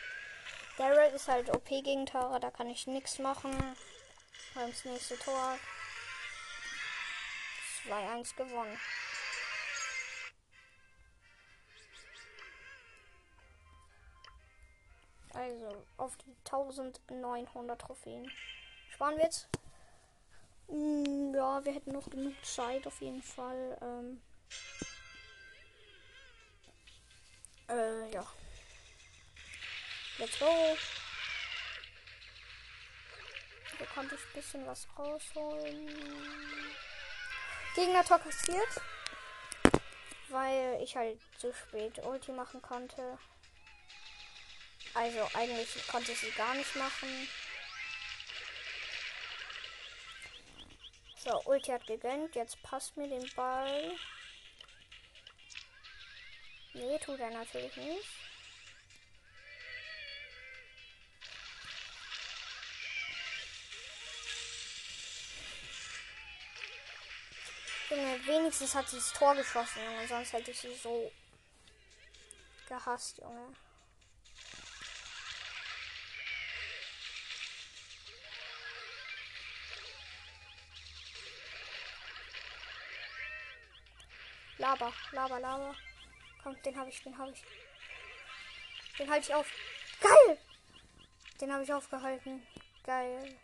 Daryl 0.80 1.14
ist 1.14 1.28
halt 1.28 1.52
OP 1.52 1.68
gegen 1.68 2.08
Tore, 2.08 2.40
da 2.40 2.50
kann 2.50 2.68
ich 2.68 2.88
nichts 2.88 3.20
machen. 3.20 3.52
Beim 4.56 4.74
nächste 4.86 5.20
Tor. 5.20 5.60
2-1 7.88 8.36
gewonnen. 8.36 8.80
Auf 15.98 16.16
die 16.18 16.36
1900 16.46 17.82
Trophäen. 17.82 18.32
Sparen 18.90 19.18
wir 19.18 19.26
jetzt? 19.26 19.48
Mm, 20.68 21.34
ja, 21.36 21.64
wir 21.64 21.74
hätten 21.74 21.92
noch 21.92 22.10
genug 22.10 22.34
Zeit 22.46 22.86
auf 22.88 23.02
jeden 23.02 23.22
Fall. 23.22 23.78
Ähm 23.82 24.22
äh, 27.70 28.12
ja. 28.12 28.26
Let's 30.20 30.40
go. 30.40 30.78
Hier 33.78 33.88
konnte 33.88 34.16
ich 34.16 34.22
ein 34.22 34.34
bisschen 34.34 34.66
was 34.66 34.88
rausholen. 34.98 35.90
Gegner 37.76 38.04
Tor 38.04 38.20
kassiert. 38.20 38.82
Weil 40.30 40.82
ich 40.82 40.96
halt 40.96 41.20
zu 41.38 41.54
spät 41.54 42.04
Ulti 42.04 42.32
machen 42.32 42.62
konnte. 42.62 43.18
Also 44.98 45.30
eigentlich 45.36 45.88
konnte 45.88 46.12
ich 46.12 46.20
sie 46.20 46.32
gar 46.32 46.56
nicht 46.56 46.76
machen. 46.76 47.30
So, 51.24 51.40
Ulti 51.46 51.72
hat 51.72 51.86
gegönnt. 51.86 52.34
Jetzt 52.34 52.64
passt 52.64 52.98
mir 52.98 53.08
den 53.08 53.30
Ball. 53.36 53.92
Nee, 56.74 56.98
tut 56.98 57.20
er 57.20 57.30
natürlich 57.30 57.76
nicht. 57.76 58.10
Wenigstens 68.26 68.74
hat 68.74 68.90
sie 68.90 68.98
das 68.98 69.14
Tor 69.14 69.36
geschossen, 69.36 69.84
Junge. 69.84 70.08
Sonst 70.08 70.34
hätte 70.34 70.50
ich 70.50 70.60
sie 70.60 70.74
so 70.74 71.12
gehasst, 72.68 73.20
Junge. 73.20 73.54
Laber, 84.68 84.92
laber, 85.14 85.40
laber. 85.40 85.76
Komm, 86.44 86.62
den 86.62 86.78
habe 86.78 86.90
ich, 86.90 87.02
den 87.02 87.18
habe 87.18 87.32
ich. 87.32 87.42
Den 89.00 89.10
halte 89.10 89.30
ich 89.30 89.34
auf. 89.34 89.50
Geil! 90.02 90.38
Den 91.40 91.54
habe 91.54 91.64
ich 91.64 91.72
aufgehalten. 91.72 92.46
Geil. 92.84 93.38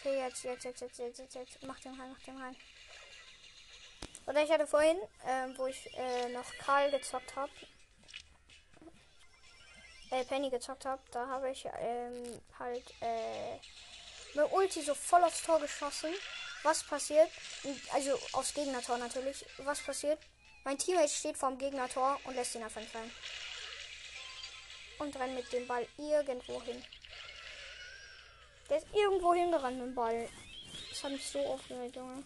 Okay, 0.00 0.18
jetzt, 0.18 0.42
jetzt, 0.42 0.64
jetzt, 0.64 0.80
jetzt, 0.80 0.98
jetzt, 0.98 1.18
jetzt, 1.20 1.34
jetzt. 1.36 1.62
Mach 1.62 1.78
den 1.78 1.94
rein, 2.00 2.10
mach 2.10 2.24
den 2.24 2.42
rein. 2.42 2.56
Oder 4.26 4.42
ich 4.42 4.50
hatte 4.50 4.66
vorhin, 4.66 4.98
ähm, 5.28 5.56
wo 5.56 5.68
ich 5.68 5.88
äh, 5.96 6.30
noch 6.30 6.52
Karl 6.58 6.90
gezockt 6.90 7.36
habe, 7.36 7.52
äh, 10.10 10.24
Penny 10.24 10.50
gezockt 10.50 10.84
habe, 10.84 11.02
da 11.12 11.28
habe 11.28 11.52
ich 11.52 11.64
ähm, 11.78 12.42
halt 12.58 12.92
äh, 13.02 13.60
mit 14.34 14.50
Ulti 14.52 14.82
so 14.82 14.94
voll 14.94 15.22
aufs 15.24 15.42
Tor 15.42 15.60
geschossen. 15.60 16.12
Was 16.62 16.82
passiert? 16.82 17.30
Also 17.92 18.18
aufs 18.32 18.54
Gegnertor 18.54 18.98
natürlich. 18.98 19.44
Was 19.58 19.80
passiert? 19.80 20.18
Mein 20.64 20.78
Teammate 20.78 21.08
steht 21.08 21.36
vorm 21.36 21.58
Gegnertor 21.58 22.18
und 22.24 22.34
lässt 22.34 22.54
ihn 22.54 22.62
einfach 22.62 22.80
nicht 22.80 22.94
rein. 22.94 23.10
Und 24.98 25.14
rennt 25.16 25.34
mit 25.34 25.52
dem 25.52 25.66
Ball 25.66 25.86
irgendwo 25.98 26.62
hin. 26.62 26.82
Der 28.70 28.78
ist 28.78 28.86
irgendwo 28.94 29.34
hingerannt 29.34 29.76
mit 29.76 29.88
dem 29.88 29.94
Ball. 29.94 30.28
Das 30.90 31.04
hat 31.04 31.12
mich 31.12 31.28
so 31.28 31.38
aufgeregt, 31.40 31.96
Junge. 31.96 32.22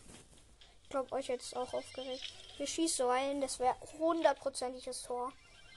Ich 0.85 0.89
glaube, 0.91 1.13
euch 1.13 1.27
jetzt 1.27 1.57
auch 1.57 1.75
aufgeregt. 1.75 2.33
Wir 2.57 2.67
schießen 2.67 2.97
so 2.97 3.09
ein, 3.09 3.41
das 3.41 3.59
wäre 3.59 3.77
hundertprozentiges 3.99 5.03
Tor. 5.03 5.33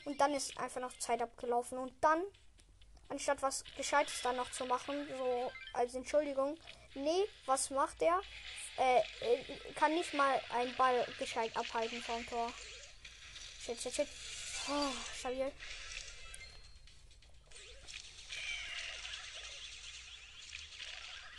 Und 0.06 0.22
dann 0.22 0.34
ist 0.34 0.58
einfach 0.58 0.82
noch 0.82 0.98
Zeit 1.00 1.22
abgelaufen. 1.22 1.78
Und 1.78 1.94
dann, 2.02 2.24
anstatt 3.12 3.42
was 3.42 3.64
Gescheites 3.76 4.22
dann 4.22 4.38
noch 4.38 4.50
zu 4.52 4.66
machen, 4.66 5.06
so 5.18 5.52
als 5.74 5.94
Entschuldigung, 5.94 6.58
nee, 6.96 7.26
was 7.46 7.70
macht 7.70 8.00
der? 8.00 8.22
Äh, 8.78 9.00
äh, 9.00 9.74
kann 9.76 9.94
nicht 9.94 10.14
mal 10.14 10.42
einen 10.50 10.74
Ball 10.78 11.06
gescheit 11.20 11.56
abhalten 11.56 12.02
vom 12.02 12.26
Tor. 12.28 12.52
Shit, 13.60 13.80
shit, 13.82 13.94
shit. 13.94 14.08
Oh, 14.70 14.92
stabil. 15.20 15.52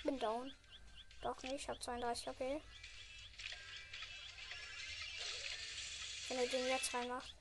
Bin 0.05 0.19
down. 0.19 0.53
Doch 1.23 1.43
nicht, 1.43 1.55
ich 1.55 1.69
habe 1.69 1.81
32 1.81 2.29
HP. 2.29 2.61
Wenn 6.29 6.39
er 6.39 6.47
den 6.47 6.67
jetzt 6.69 6.93
reinmacht. 6.93 7.35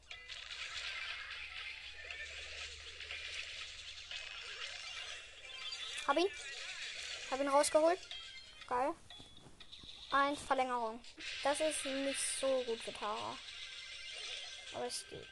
Hab 6.11 6.17
ihn. 6.17 6.29
Hab 7.31 7.39
ihn 7.39 7.47
rausgeholt. 7.47 7.99
Geil. 8.67 8.93
Eins 10.11 10.41
Verlängerung. 10.41 11.01
Das 11.41 11.57
ist 11.61 11.85
nicht 11.85 12.19
so 12.19 12.63
gut 12.63 12.81
für 12.81 12.91
Tara. 12.91 13.37
Aber 14.73 14.85
es 14.87 15.05
geht. 15.09 15.25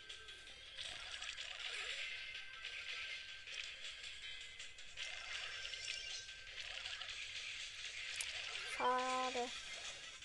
Schade. 8.77 9.49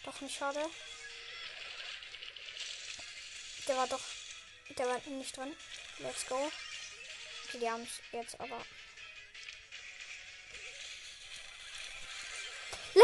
Doch 0.05 0.21
nicht 0.21 0.39
schade. 0.39 0.65
Der 3.67 3.77
war 3.77 3.89
doch. 3.89 4.03
Der 4.79 4.87
war 4.87 5.01
nicht 5.01 5.37
drin. 5.37 5.57
Let's 5.99 6.25
go. 6.29 6.49
Die 7.55 7.69
haben 7.69 7.83
es 7.83 8.01
jetzt 8.13 8.41
aber. 8.41 8.65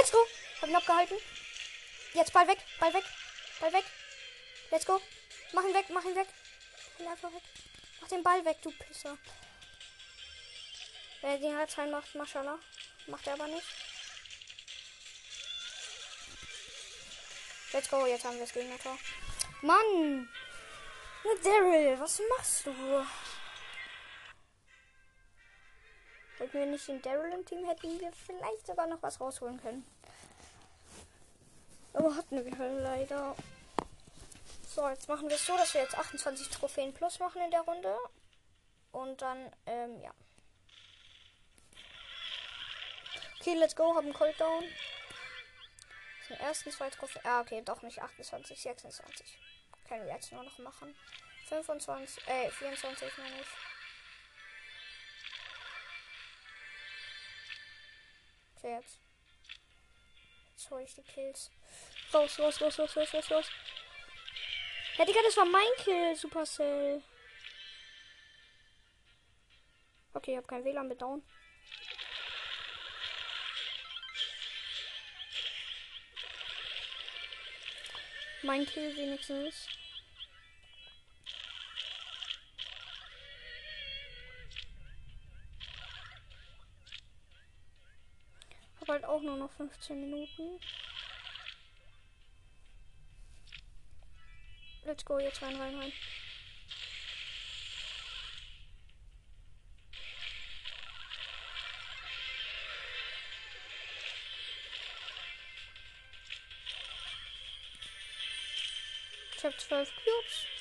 Let's 0.01 0.13
go. 0.13 0.27
Hab 0.63 0.69
ihn 0.71 0.77
abgehalten. 0.77 1.19
Jetzt 2.15 2.33
Ball 2.33 2.49
weg. 2.49 2.59
Ball 2.79 2.95
weg. 2.95 3.05
Ball 3.61 3.71
weg. 3.71 3.85
Let's 4.71 4.87
go. 4.87 4.99
Mach 5.53 5.63
ihn 5.63 5.75
weg. 5.75 5.91
Mach 5.91 6.03
ihn 6.05 6.17
weg. 6.17 6.27
Mach 7.05 7.23
ihn 7.23 7.35
weg. 7.35 7.43
Mach 8.01 8.09
den 8.09 8.23
Ball 8.23 8.43
weg, 8.47 8.57
du 8.63 8.71
Pisser. 8.71 9.19
Wer 11.21 11.37
den 11.37 11.55
halt 11.55 11.77
reinmacht, 11.77 12.15
Maschallah. 12.15 12.59
Macht 13.09 13.27
er 13.27 13.35
aber 13.35 13.49
nicht. 13.49 13.67
Let's 17.75 17.91
go. 17.91 18.07
Jetzt 18.07 18.25
haben 18.25 18.37
wir 18.37 18.47
das 18.47 18.55
Gegnertor. 18.55 18.99
Mann. 19.61 20.31
Daryl, 21.45 22.01
was 22.01 22.23
machst 22.31 22.65
du? 22.65 23.07
Hätten 26.41 26.59
wir 26.59 26.67
nicht 26.67 26.89
den 26.89 27.03
Daryl 27.03 27.33
im 27.35 27.45
Team, 27.45 27.67
hätten 27.67 28.01
wir 28.01 28.11
vielleicht 28.13 28.67
sogar 28.67 28.87
noch 28.87 29.03
was 29.03 29.21
rausholen 29.21 29.61
können. 29.61 29.85
Aber 31.93 32.17
hatten 32.17 32.43
wir 32.43 32.81
leider. 32.81 33.37
So, 34.67 34.89
jetzt 34.89 35.07
machen 35.07 35.29
wir 35.29 35.37
es 35.37 35.45
so, 35.45 35.55
dass 35.59 35.75
wir 35.75 35.83
jetzt 35.83 35.99
28 35.99 36.49
Trophäen 36.49 36.95
plus 36.95 37.19
machen 37.19 37.43
in 37.43 37.51
der 37.51 37.61
Runde. 37.61 37.95
Und 38.91 39.21
dann, 39.21 39.53
ähm, 39.67 40.01
ja. 40.01 40.13
Okay, 43.39 43.55
let's 43.57 43.77
go, 43.77 43.95
haben 43.95 44.15
Cooldown. 44.15 44.65
Den 46.31 46.41
ersten 46.41 46.71
zwei 46.71 46.89
Trophäen. 46.89 47.23
Ah, 47.27 47.43
okay, 47.43 47.61
doch 47.63 47.83
nicht 47.83 48.01
28, 48.01 48.59
26. 48.59 49.39
Können 49.87 50.07
wir 50.07 50.15
jetzt 50.15 50.33
nur 50.33 50.43
noch 50.43 50.59
machen. 50.61 50.97
25, 51.49 52.27
äh, 52.29 52.51
24 52.51 53.19
meine 53.19 53.41
ich. 53.43 53.80
Okay, 58.63 58.75
jetzt. 58.75 59.01
Hole 60.71 60.83
ich 60.83 60.95
die 60.95 61.03
Kills. 61.03 61.51
Raus, 62.13 62.39
raus, 62.39 62.61
raus, 62.61 62.79
raus, 62.79 62.95
raus, 62.95 63.15
raus, 63.15 63.31
raus. 63.31 63.51
Ja, 64.99 65.05
Digga, 65.07 65.21
das 65.25 65.37
war 65.39 65.47
mein 65.47 65.63
Kill, 65.79 66.15
Supercell. 66.15 67.03
Okay, 70.13 70.33
ich 70.33 70.37
habe 70.37 70.47
kein 70.47 70.63
WLAN 70.63 70.99
down. 70.99 71.23
Mein 78.43 78.67
Kill 78.67 78.95
wenigstens. 78.95 79.69
Halt 88.91 89.05
auch 89.05 89.23
nur 89.23 89.37
noch 89.37 89.53
15 89.53 90.01
Minuten. 90.01 90.59
Let's 94.85 95.05
go, 95.05 95.21
jetzt 95.21 95.41
rein, 95.43 95.55
rein, 95.55 95.77
rein. 95.77 95.93
Ich 109.37 109.45
habe 109.45 109.57
zwölf 109.57 109.89
Cubes. 109.89 110.60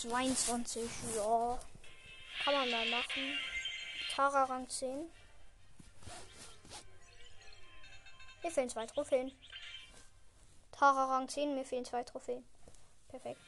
22, 0.00 0.88
ja. 1.14 1.60
Kann 2.42 2.54
man 2.54 2.70
mal 2.70 2.88
machen. 2.88 3.38
Tara 4.14 4.44
Rang 4.44 4.66
10. 4.66 5.10
Mir 8.42 8.50
fehlen 8.50 8.70
zwei 8.70 8.86
Trophäen. 8.86 9.30
Tara 10.72 11.04
Rang 11.04 11.28
10, 11.28 11.54
mir 11.54 11.66
fehlen 11.66 11.84
zwei 11.84 12.02
Trophäen. 12.02 12.42
Perfekt. 13.08 13.40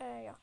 Äh, 0.00 0.26
ja. 0.26 0.38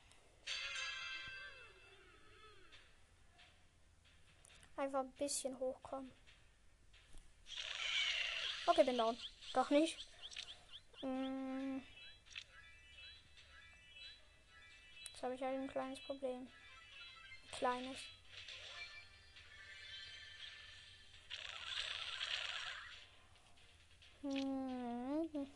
Einfach 4.76 5.00
ein 5.00 5.12
bisschen 5.12 5.56
hochkommen. 5.60 6.10
Okay, 8.66 8.82
bin 8.82 8.98
down. 8.98 9.16
Doch 9.54 9.70
nicht. 9.70 10.04
Hm. 11.00 11.82
Jetzt 15.18 15.24
habe 15.24 15.34
ich 15.34 15.42
halt 15.42 15.58
ein 15.58 15.66
kleines 15.66 15.98
Problem. 15.98 16.46
Kleines. 17.50 17.98
Hm. 24.22 25.48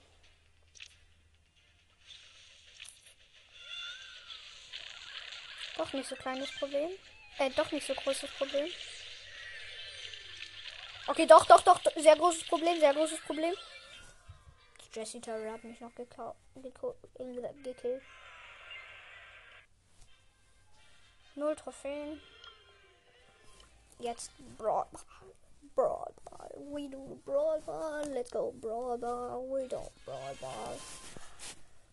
Doch 5.76 5.92
nicht 5.92 6.08
so 6.08 6.16
kleines 6.16 6.50
Problem. 6.58 6.90
Äh, 7.38 7.50
doch 7.50 7.70
nicht 7.70 7.86
so 7.86 7.94
großes 7.94 8.32
Problem. 8.32 8.68
Okay, 11.06 11.26
doch, 11.26 11.46
doch, 11.46 11.60
doch. 11.60 11.80
Sehr 11.94 12.16
großes 12.16 12.48
Problem, 12.48 12.80
sehr 12.80 12.94
großes 12.94 13.20
Problem. 13.20 13.54
Jesse 14.92 15.20
Terry 15.20 15.48
hat 15.48 15.62
mich 15.62 15.78
noch 15.78 15.94
gekillt. 15.94 18.02
Null 21.34 21.56
Trophäen. 21.56 22.20
Jetzt 23.98 24.30
Brawl 24.58 24.86
Ball. 25.74 26.12
We 26.72 26.88
do 26.88 27.18
Brawl 27.24 27.60
Ball. 27.60 28.04
Let's 28.08 28.30
go 28.30 28.52
Brawl 28.60 28.98
Ball. 28.98 29.40
We 29.48 29.66
do 29.68 29.80
Brawl 30.04 30.36
Ball. 30.40 30.78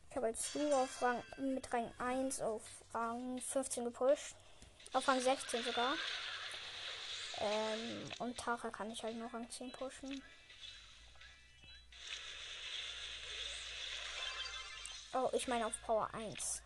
Ich 0.10 0.16
habe 0.16 0.28
jetzt 0.28 0.56
du 0.56 0.74
auf 0.74 1.02
Rang, 1.02 1.24
mit 1.38 1.72
Rang 1.72 1.90
1 2.00 2.42
auf 2.42 2.64
Rang 2.94 3.40
15 3.40 3.86
gepusht. 3.86 4.36
Auf 4.92 5.08
Rang 5.08 5.22
16 5.22 5.64
sogar. 5.64 5.94
Ähm, 7.38 8.12
und 8.20 8.38
Tara 8.38 8.70
kann 8.72 8.92
ich 8.92 9.04
halt 9.04 9.16
nur 9.16 9.32
Rang 9.34 9.50
10 9.50 9.72
pushen. 9.72 10.22
Oh, 15.14 15.30
ich 15.34 15.48
meine 15.48 15.66
auf 15.66 15.82
Power 15.84 16.10
1. 16.14 16.64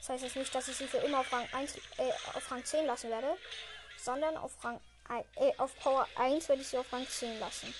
Das 0.00 0.08
heißt 0.08 0.24
jetzt 0.24 0.36
nicht, 0.36 0.54
dass 0.54 0.66
ich 0.66 0.76
sie 0.76 0.86
für 0.86 0.96
immer 0.96 1.20
auf 1.20 1.30
Rang 1.30 1.46
1, 1.52 1.76
äh, 1.76 2.10
auf 2.34 2.50
Rang 2.50 2.64
10 2.64 2.86
lassen 2.86 3.10
werde, 3.10 3.36
sondern 3.98 4.34
auf 4.38 4.52
Rang 4.64 4.80
äh, 5.36 5.52
auf 5.58 5.76
Power 5.80 6.08
1 6.16 6.48
werde 6.48 6.62
ich 6.62 6.68
sie 6.68 6.78
auf 6.78 6.90
Rang 6.90 7.06
10 7.06 7.38
lassen. 7.38 7.74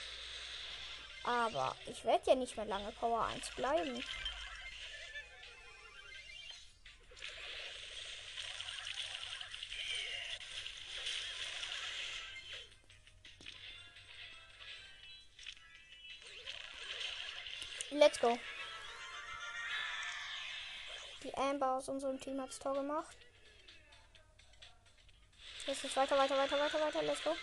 Aber 1.25 1.75
ich 1.87 2.05
werde 2.05 2.31
ja 2.31 2.35
nicht 2.35 2.57
mehr 2.57 2.67
lange 2.67 2.93
Power 2.93 3.25
1 3.25 3.51
bleiben. 3.57 4.05
Let's 17.93 18.21
go. 18.21 18.39
Die 21.23 21.35
Amber 21.35 21.77
aus 21.77 21.89
unserem 21.89 22.19
Team 22.19 22.41
hat 22.41 22.49
das 22.49 22.59
Tor 22.59 22.75
gemacht. 22.75 23.17
Jetzt 25.67 25.85
ist 25.85 25.97
weiter, 25.97 26.17
weiter, 26.17 26.37
weiter, 26.37 26.59
weiter, 26.59 26.81
weiter. 26.81 27.03
Let's 27.03 27.23
go. 27.23 27.37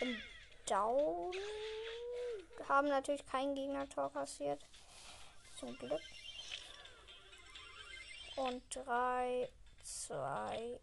Bin 0.00 0.22
down. 0.66 1.32
Haben 2.68 2.88
natürlich 2.88 3.24
kein 3.26 3.54
Gegner-Tor 3.54 4.12
kassiert. 4.12 4.60
Zum 5.58 5.76
Glück. 5.78 6.00
Und 8.36 8.62
3, 8.74 9.48
2. 9.82 10.80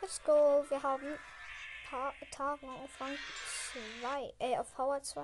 Let's 0.00 0.22
go. 0.24 0.64
Wir 0.68 0.82
haben 0.82 1.18
Tara 2.30 2.54
auf 2.54 3.00
Rang 3.00 3.16
2. 4.02 4.34
Äh, 4.38 4.58
auf 4.58 4.74
Power 4.74 5.02
2. 5.02 5.22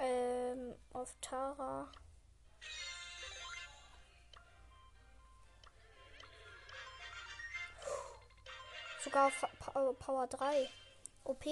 Ähm, 0.00 0.74
auf 0.94 1.14
Tara. 1.20 1.86
Sogar 9.04 9.28
auf 9.28 9.98
Power 9.98 10.26
3. 10.26 10.68
OP. 11.24 11.44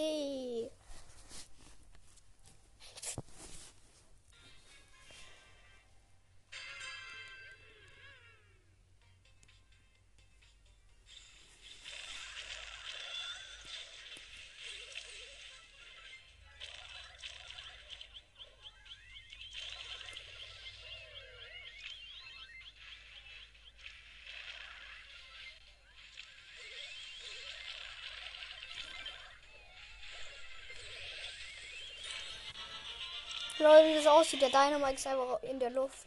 Leute, 33.61 33.89
wie 33.89 33.95
das 33.95 34.07
aussieht, 34.07 34.41
der 34.41 34.51
Dynamite 34.51 34.95
ist 34.95 35.07
einfach 35.07 35.43
in 35.43 35.59
der 35.59 35.71
Luft. 35.71 36.07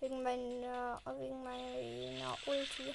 Wegen 0.00 0.22
meiner, 0.22 1.00
wegen 1.18 1.42
meiner 1.42 2.36
Ulti. 2.44 2.94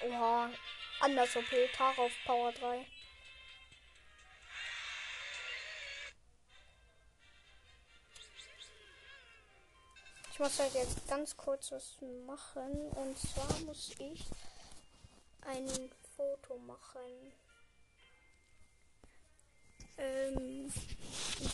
Oha, 0.00 0.50
anders 1.00 1.36
OP, 1.36 1.44
Tara 1.76 2.02
auf 2.02 2.12
Power 2.24 2.52
3. 2.52 2.86
Ich 10.34 10.40
muss 10.40 10.58
halt 10.58 10.74
jetzt 10.74 11.06
ganz 11.06 11.36
kurz 11.36 11.70
was 11.70 11.96
machen. 12.26 12.88
Und 12.96 13.16
zwar 13.16 13.56
muss 13.66 13.92
ich 14.00 14.26
ein 15.42 15.68
Foto 16.16 16.58
machen. 16.58 17.32
Ähm, 19.96 20.72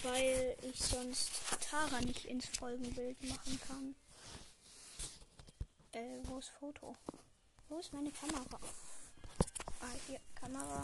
weil 0.02 0.56
ich 0.62 0.82
sonst 0.82 1.30
Tara 1.60 2.00
nicht 2.00 2.24
ins 2.24 2.46
Folgenbild 2.46 3.22
machen 3.22 3.60
kann. 3.68 3.94
Äh, 5.92 6.20
wo 6.22 6.38
ist 6.38 6.48
Foto? 6.48 6.96
Wo 7.68 7.80
ist 7.80 7.92
meine 7.92 8.10
Kamera? 8.12 8.58
Ah, 9.80 9.92
hier, 10.06 10.20
Kamera. 10.34 10.82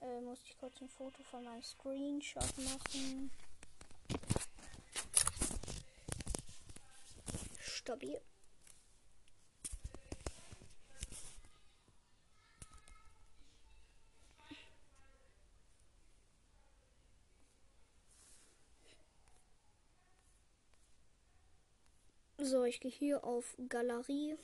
Äh, 0.00 0.20
muss 0.20 0.38
ich 0.44 0.56
kurz 0.58 0.80
ein 0.80 0.88
Foto 0.88 1.24
von 1.24 1.42
meinem 1.42 1.64
Screenshot 1.64 2.56
machen. 2.58 3.32
Stabil. 7.90 8.20
So, 22.38 22.64
ich 22.64 22.80
gehe 22.80 22.90
hier 22.90 23.24
auf 23.24 23.56
Galerie. 23.68 24.36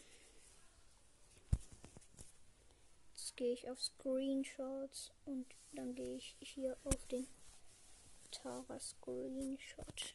Jetzt 3.14 3.36
gehe 3.36 3.52
ich 3.52 3.70
auf 3.70 3.80
Screenshots 3.80 5.12
und 5.24 5.46
dann 5.72 5.94
gehe 5.94 6.16
ich 6.16 6.36
hier 6.40 6.76
auf 6.84 7.06
den 7.06 7.28
Tara 8.32 8.80
Screenshot. 8.80 10.14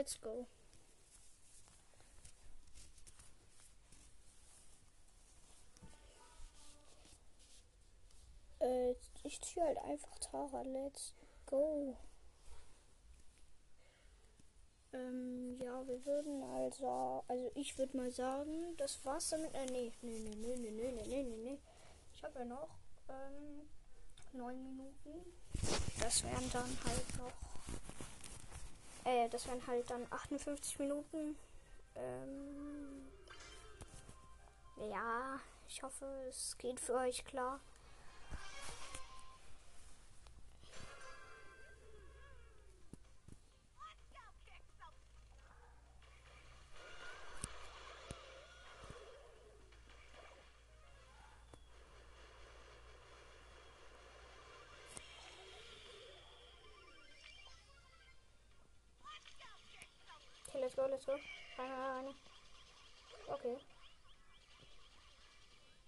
Let's 0.00 0.18
go. 0.22 0.46
Äh, 8.60 8.94
ich 9.24 9.42
ziehe 9.42 9.62
halt 9.62 9.76
einfach 9.76 10.18
Tara. 10.20 10.62
Let's 10.62 11.12
go. 11.44 11.98
Ähm, 14.94 15.58
ja, 15.60 15.86
wir 15.86 16.02
würden 16.06 16.44
also, 16.44 17.22
also 17.28 17.50
ich 17.54 17.76
würde 17.76 17.94
mal 17.94 18.10
sagen, 18.10 18.74
das 18.78 19.04
war's 19.04 19.28
damit. 19.28 19.54
Äh, 19.54 19.66
nee, 19.66 19.92
nee, 20.00 20.18
nee, 20.18 20.34
nee, 20.34 20.56
nee, 20.56 20.70
nee, 20.70 20.92
nee, 20.92 21.22
nee, 21.24 21.36
nee. 21.36 21.58
Ich 22.14 22.24
habe 22.24 22.38
ja 22.38 22.46
noch, 22.46 22.70
ähm, 23.10 23.68
neun 24.32 24.62
Minuten. 24.62 25.30
Das 26.00 26.24
wären 26.24 26.50
dann 26.52 26.78
halt 26.86 27.18
noch 27.18 27.49
äh, 29.04 29.28
das 29.28 29.46
wären 29.46 29.66
halt 29.66 29.90
dann 29.90 30.06
58 30.10 30.78
Minuten. 30.78 31.36
Ähm, 31.96 33.08
ja, 34.90 35.38
ich 35.68 35.82
hoffe, 35.82 36.06
es 36.28 36.56
geht 36.58 36.80
für 36.80 36.94
euch 36.94 37.24
klar. 37.24 37.60
Rein, 61.10 61.72
rein, 61.72 62.06
rein. 62.06 62.14
Okay. 63.26 63.56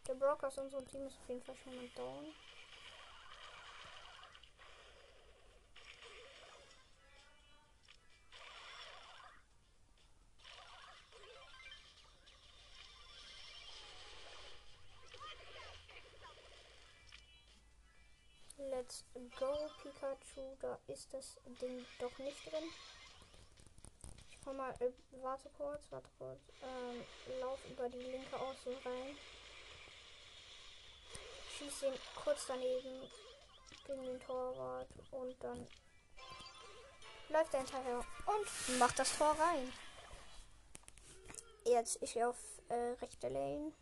Der 0.08 0.14
Brock 0.14 0.42
aus 0.42 0.58
unserem 0.58 0.86
Team 0.88 1.06
ist 1.06 1.16
auf 1.18 1.28
jeden 1.28 1.42
Fall 1.42 1.56
schon 1.56 1.76
mal 1.76 1.88
down. 1.94 2.34
Let's 18.58 19.04
go, 19.38 19.70
Pikachu. 19.82 20.56
Da 20.60 20.78
ist 20.88 21.12
das 21.14 21.36
Ding 21.60 21.86
doch 22.00 22.18
nicht 22.18 22.50
drin. 22.50 22.64
Komm 24.44 24.56
mal, 24.56 24.74
äh, 24.80 24.90
warte 25.22 25.48
kurz, 25.50 25.82
warte 25.90 26.08
kurz. 26.18 26.40
Ähm, 26.62 27.04
lauf 27.40 27.58
über 27.70 27.88
die 27.88 28.02
linke 28.02 28.36
Außen 28.36 28.72
rein. 28.84 29.16
Schieß 31.56 31.82
ihn 31.84 31.94
kurz 32.24 32.46
daneben 32.46 33.08
gegen 33.86 34.02
den 34.04 34.20
Torwart 34.20 34.88
und 35.12 35.36
dann 35.42 35.66
läuft 37.28 37.54
er 37.54 37.60
hinterher 37.60 38.04
und 38.26 38.78
macht 38.78 38.98
das 38.98 39.16
Tor 39.16 39.36
rein. 39.38 39.72
Jetzt 41.64 42.02
ich 42.02 42.22
auf 42.22 42.36
äh, 42.68 42.92
rechte 43.00 43.28
Lane. 43.28 43.72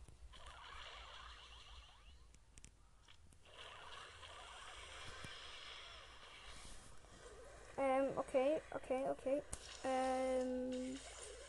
Ähm, 7.80 8.12
okay, 8.16 8.60
okay, 8.72 9.08
okay. 9.08 9.42
Ähm, 9.84 11.00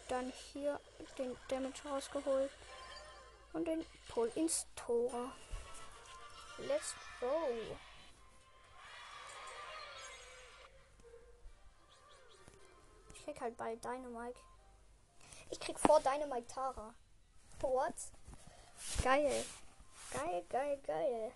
dann 0.07 0.31
hier 0.53 0.79
den 1.17 1.35
Damage 1.49 1.85
rausgeholt 1.85 2.49
und 3.51 3.67
den 3.67 3.85
Pull 4.07 4.31
ins 4.35 4.65
Tor. 4.77 5.33
Let's 6.57 6.95
go. 7.19 7.49
Ich 13.13 13.25
krieg 13.25 13.41
halt 13.41 13.57
bei 13.57 13.75
Dynamite. 13.75 14.39
Ich 15.49 15.59
krieg 15.59 15.77
vor 15.77 15.99
Dynamite 15.99 16.47
Tara. 16.47 16.93
What? 17.59 17.93
Geil. 19.03 19.43
Geil, 20.13 20.45
geil, 20.49 20.79
geil. 20.87 21.33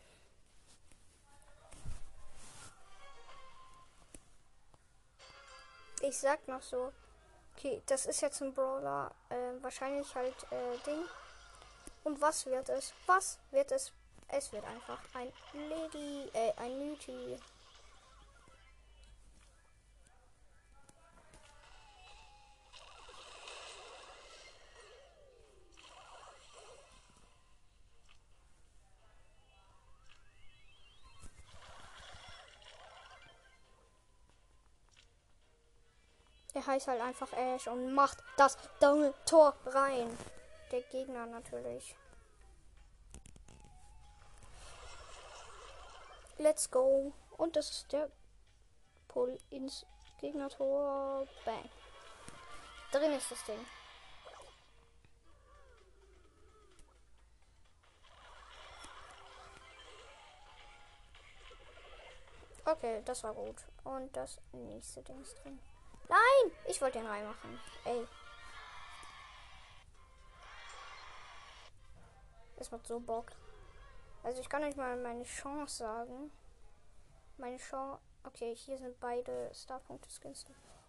Ich 6.02 6.18
sag 6.18 6.48
noch 6.48 6.62
so. 6.62 6.92
Okay, 7.58 7.82
das 7.86 8.06
ist 8.06 8.22
jetzt 8.22 8.42
ein 8.42 8.54
Brawler. 8.54 9.12
Äh, 9.30 9.62
wahrscheinlich 9.62 10.14
halt 10.14 10.36
äh, 10.52 10.78
Ding. 10.86 11.04
Und 12.04 12.22
was 12.22 12.46
wird 12.46 12.70
es? 12.70 12.94
Was 13.06 13.40
wird 13.52 13.72
es? 13.72 13.92
Es 14.28 14.52
wird 14.52 14.66
einfach 14.66 15.00
ein 15.14 15.32
Lady, 15.70 16.30
äh, 16.34 16.52
ein 16.58 16.78
Mythi. 16.80 17.38
Er 36.56 36.66
heißt 36.66 36.88
halt 36.88 37.02
einfach 37.02 37.34
Ash 37.34 37.68
und 37.68 37.94
macht 37.94 38.24
das 38.38 38.58
Tor 39.26 39.54
rein. 39.66 40.18
Der 40.72 40.82
Gegner 40.84 41.26
natürlich. 41.26 41.98
Let's 46.38 46.72
go. 46.72 47.12
Und 47.38 47.58
das 47.58 47.70
ist 47.72 47.92
der 47.92 48.10
Pull 49.10 49.38
ins 49.50 49.86
Gegnertor. 50.22 51.28
Bang. 51.44 51.70
Drin 52.94 53.12
ist 53.12 53.30
das 53.30 53.44
Ding. 53.44 53.60
Okay, 62.64 63.02
das 63.04 63.24
war 63.26 63.34
gut. 63.34 63.58
Und 63.84 64.16
das 64.16 64.40
nächste 64.54 65.04
Ding 65.04 65.22
ist 65.22 65.36
drin. 65.44 65.60
Nein! 66.10 66.52
Ich 66.68 66.82
wollte 66.82 67.00
den 67.00 67.08
reinmachen. 67.08 67.60
Ey. 67.86 68.06
Das 72.58 72.72
macht 72.72 72.88
so 72.88 73.00
Bock. 73.00 73.32
Also 74.24 74.42
ich 74.42 74.50
kann 74.50 74.64
euch 74.64 74.76
mal 74.76 74.98
meine 74.98 75.24
Chance 75.24 75.78
sagen. 75.78 76.32
Meine 77.38 77.58
Chance. 77.58 78.02
Okay, 78.24 78.56
hier 78.56 78.78
sind 78.78 79.00
beide 79.00 79.52
Starpunkte 79.54 80.10
Skins. 80.10 80.46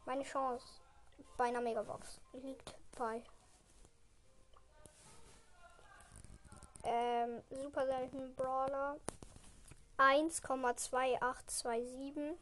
Meine 0.06 0.22
Chance 0.22 0.66
bei 1.36 1.44
einer 1.44 1.60
Megabox 1.60 2.20
liegt 2.32 2.74
bei 2.96 3.22
ähm, 6.84 7.42
Super 7.50 7.86
selten 7.86 8.34
Brawler 8.36 8.98
1,2827 9.98 12.36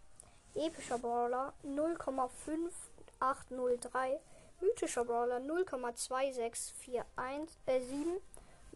epischer 0.55 0.98
Brawler 0.98 1.52
0,5803 1.64 4.20
mythischer 4.61 5.05
Brawler 5.05 5.38
0,2641 5.38 7.48
äh, 7.66 7.80
7 7.80 8.20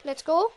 Let's 0.03 0.25
go. 0.25 0.53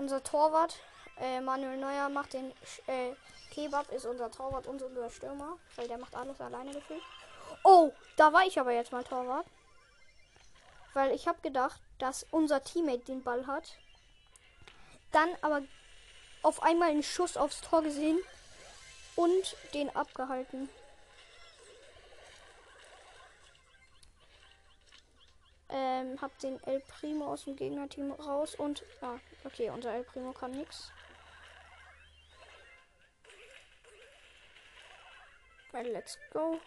Unser 0.00 0.24
Torwart, 0.24 0.78
äh, 1.18 1.42
Manuel 1.42 1.76
Neuer, 1.76 2.08
macht 2.08 2.32
den 2.32 2.52
äh, 2.86 3.12
Kebab, 3.50 3.92
ist 3.92 4.06
unser 4.06 4.30
Torwart 4.30 4.66
und 4.66 4.80
unser 4.80 5.10
Stürmer, 5.10 5.58
weil 5.76 5.88
der 5.88 5.98
macht 5.98 6.14
alles 6.14 6.40
alleine 6.40 6.72
gefühlt. 6.72 7.02
Oh, 7.64 7.92
da 8.16 8.32
war 8.32 8.46
ich 8.46 8.58
aber 8.58 8.72
jetzt 8.72 8.92
mal 8.92 9.04
Torwart. 9.04 9.44
Weil 10.94 11.14
ich 11.14 11.28
habe 11.28 11.38
gedacht, 11.42 11.78
dass 11.98 12.24
unser 12.30 12.64
Teammate 12.64 13.04
den 13.04 13.22
Ball 13.22 13.46
hat. 13.46 13.74
Dann 15.12 15.28
aber 15.42 15.60
auf 16.40 16.62
einmal 16.62 16.88
einen 16.88 17.02
Schuss 17.02 17.36
aufs 17.36 17.60
Tor 17.60 17.82
gesehen 17.82 18.18
und 19.16 19.54
den 19.74 19.94
abgehalten. 19.94 20.70
Ähm, 25.72 26.20
hab 26.20 26.36
den 26.40 26.60
El 26.64 26.80
Primo 26.80 27.32
aus 27.32 27.44
dem 27.44 27.54
Gegnerteam 27.54 28.12
raus 28.12 28.56
und. 28.56 28.84
Ah, 29.00 29.18
okay, 29.44 29.70
unser 29.70 29.94
El 29.94 30.04
Primo 30.04 30.32
kann 30.32 30.50
nix. 30.50 30.92
Let's 35.72 36.18
go. 36.32 36.58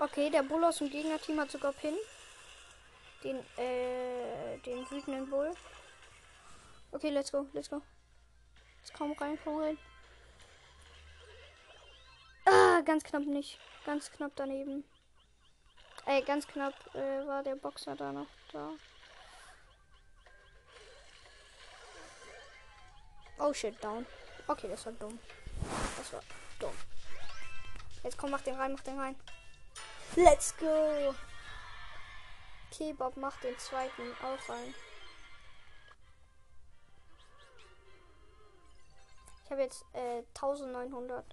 Okay, 0.00 0.30
der 0.30 0.44
Bull 0.44 0.62
aus 0.62 0.78
dem 0.78 0.90
Gegnerteam 0.90 1.40
hat 1.40 1.50
sogar 1.50 1.72
Pin. 1.72 1.96
Den, 3.24 3.38
äh, 3.56 4.58
den 4.58 4.88
wütenden 4.88 5.28
Bull. 5.28 5.52
Okay, 6.92 7.10
let's 7.10 7.32
go, 7.32 7.48
let's 7.52 7.68
go. 7.68 7.82
Jetzt 8.88 8.96
komm 8.96 9.12
rein, 9.12 9.38
komm 9.44 9.60
rein. 9.60 9.78
Ah, 12.46 12.80
ganz 12.86 13.04
knapp 13.04 13.24
nicht. 13.24 13.58
Ganz 13.84 14.10
knapp 14.10 14.32
daneben. 14.34 14.82
Ey, 16.06 16.22
ganz 16.22 16.46
knapp 16.46 16.72
äh, 16.94 17.26
war 17.26 17.42
der 17.42 17.56
Boxer 17.56 17.94
da 17.96 18.12
noch 18.12 18.28
da. 18.50 18.70
Oh 23.38 23.52
shit, 23.52 23.76
down. 23.84 24.06
Okay, 24.46 24.68
das 24.68 24.86
war 24.86 24.94
dumm. 24.94 25.18
Das 25.98 26.10
war 26.14 26.22
dumm. 26.58 26.74
Jetzt 28.04 28.16
komm, 28.16 28.30
mach 28.30 28.40
den 28.40 28.54
rein, 28.54 28.72
mach 28.72 28.80
den 28.80 28.98
rein. 28.98 29.16
Let's 30.16 30.56
go. 30.56 31.14
Kebab 32.70 33.18
macht 33.18 33.44
den 33.44 33.58
zweiten 33.58 34.14
auch 34.22 34.48
rein. 34.48 34.74
Ich 39.48 39.52
habe 39.52 39.62
jetzt 39.62 39.86
äh, 39.94 40.22
1900 40.34 41.24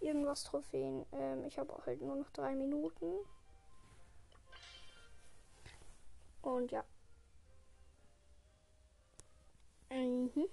irgendwas 0.00 0.42
Trophäen. 0.42 1.04
Ähm, 1.12 1.44
ich 1.44 1.58
habe 1.58 1.82
halt 1.84 2.00
nur 2.00 2.16
noch 2.16 2.30
drei 2.30 2.54
Minuten. 2.54 3.12
Und 6.40 6.72
ja. 6.72 6.82
Mhm. 9.90 10.48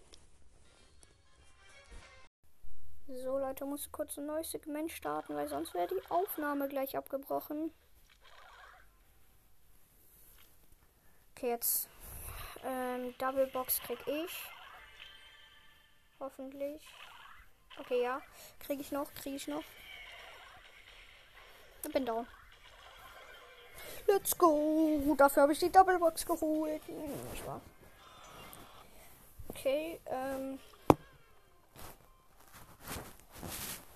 So, 3.07 3.39
Leute, 3.39 3.63
muss 3.63 3.89
kurz 3.93 4.17
ein 4.17 4.25
neues 4.25 4.51
Segment 4.51 4.91
starten, 4.91 5.35
weil 5.35 5.47
sonst 5.47 5.73
wäre 5.73 5.87
die 5.87 6.11
Aufnahme 6.11 6.67
gleich 6.67 6.97
abgebrochen. 6.97 7.71
Okay, 11.31 11.51
jetzt 11.51 11.87
ähm, 12.65 13.15
Double 13.19 13.47
Box 13.47 13.79
krieg 13.79 14.05
ich. 14.05 14.49
Hoffentlich. 16.19 16.81
Okay, 17.79 18.03
ja. 18.03 18.21
Kriege 18.59 18.81
ich 18.81 18.91
noch, 18.91 19.13
kriege 19.13 19.37
ich 19.37 19.47
noch. 19.47 19.63
Ich 21.85 21.91
bin 21.93 22.05
down. 22.05 22.27
Let's 24.05 24.37
go. 24.37 25.15
Dafür 25.17 25.43
habe 25.43 25.53
ich 25.53 25.59
die 25.59 25.71
Double 25.71 25.97
Box 25.97 26.25
geholt. 26.25 26.81
Hm, 26.87 27.13
ich 27.33 27.45
war. 27.45 27.61
Okay, 29.49 29.99
ähm. 30.07 30.59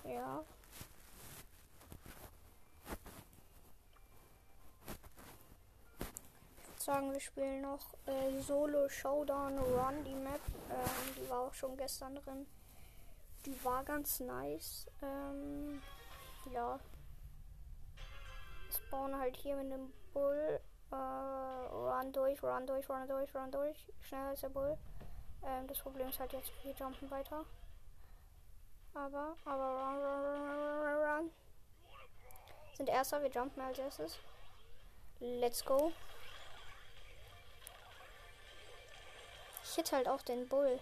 Ja. 0.04 0.44
Ich 6.60 6.68
würde 6.68 6.73
sagen, 6.84 7.12
wir 7.12 7.20
spielen 7.20 7.62
noch 7.62 7.94
äh, 8.06 8.40
Solo 8.42 8.88
Showdown 8.88 9.58
Run, 9.58 10.04
die 10.04 10.14
Map. 10.14 10.40
Ähm, 10.70 11.14
die 11.16 11.28
war 11.30 11.40
auch 11.40 11.54
schon 11.54 11.76
gestern 11.76 12.14
drin. 12.16 12.46
Die 13.46 13.64
war 13.64 13.82
ganz 13.84 14.20
nice. 14.20 14.86
Ähm, 15.02 15.82
ja. 16.52 16.78
Spawn 18.70 19.18
halt 19.18 19.36
hier 19.36 19.56
mit 19.56 19.72
dem 19.72 19.92
Bull. 20.12 20.60
Äh, 20.90 20.94
run 20.94 22.12
durch, 22.12 22.42
run 22.42 22.66
durch, 22.66 22.88
run 22.88 23.08
durch, 23.08 23.34
run 23.34 23.50
durch. 23.50 23.92
Schneller 24.02 24.28
als 24.28 24.40
der 24.40 24.50
Bull. 24.50 24.76
Ähm, 25.42 25.66
das 25.66 25.78
Problem 25.78 26.08
ist 26.08 26.20
halt 26.20 26.32
jetzt, 26.32 26.52
wir 26.62 26.72
jumpen 26.72 27.10
weiter. 27.10 27.44
Aber, 28.94 29.36
aber 29.44 29.68
run, 29.80 29.96
run, 29.96 30.24
run, 30.24 30.86
run, 30.86 31.18
run. 31.18 31.30
Sind 32.76 32.88
erster, 32.88 33.22
wir 33.22 33.30
jumpen 33.30 33.62
als 33.62 33.78
erstes. 33.78 34.18
Let's 35.20 35.64
go. 35.64 35.92
Ich 39.74 39.78
hit 39.78 39.90
halt 39.90 40.06
auch 40.06 40.22
den 40.22 40.46
Bull. 40.46 40.78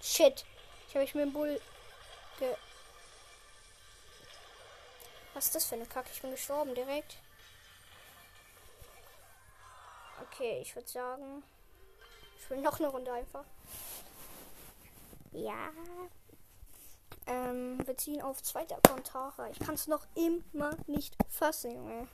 Shit. 0.00 0.44
Ich 0.86 0.94
habe 0.94 1.00
mich 1.00 1.14
mit 1.16 1.24
dem 1.24 1.32
Bull 1.32 1.60
ge. 2.38 2.54
Was 5.32 5.46
ist 5.46 5.56
das 5.56 5.64
für 5.64 5.74
eine 5.74 5.86
Kacke? 5.86 6.10
Ich 6.12 6.22
bin 6.22 6.30
gestorben 6.30 6.72
direkt. 6.72 7.16
Okay, 10.22 10.60
ich 10.62 10.76
würde 10.76 10.88
sagen. 10.88 11.42
Ich 12.38 12.48
will 12.48 12.60
noch 12.60 12.78
eine 12.78 12.90
Runde 12.90 13.12
einfach. 13.12 13.44
Ja. 15.32 15.70
Ähm, 17.26 17.84
wir 17.84 17.96
ziehen 17.96 18.22
auf 18.22 18.40
zweiter 18.40 18.78
Kontare. 18.88 19.50
Ich 19.50 19.58
kann 19.58 19.74
es 19.74 19.88
noch 19.88 20.06
immer 20.14 20.76
nicht 20.86 21.16
fassen, 21.28 21.72
Junge. 21.72 22.06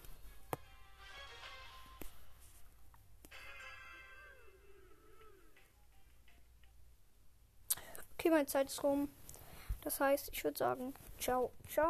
Okay, 8.20 8.28
meine 8.28 8.44
Zeit 8.44 8.66
ist 8.66 8.82
rum. 8.82 9.08
Das 9.80 9.98
heißt, 9.98 10.28
ich 10.30 10.44
würde 10.44 10.58
sagen, 10.58 10.92
ciao, 11.18 11.18
ciao. 11.18 11.52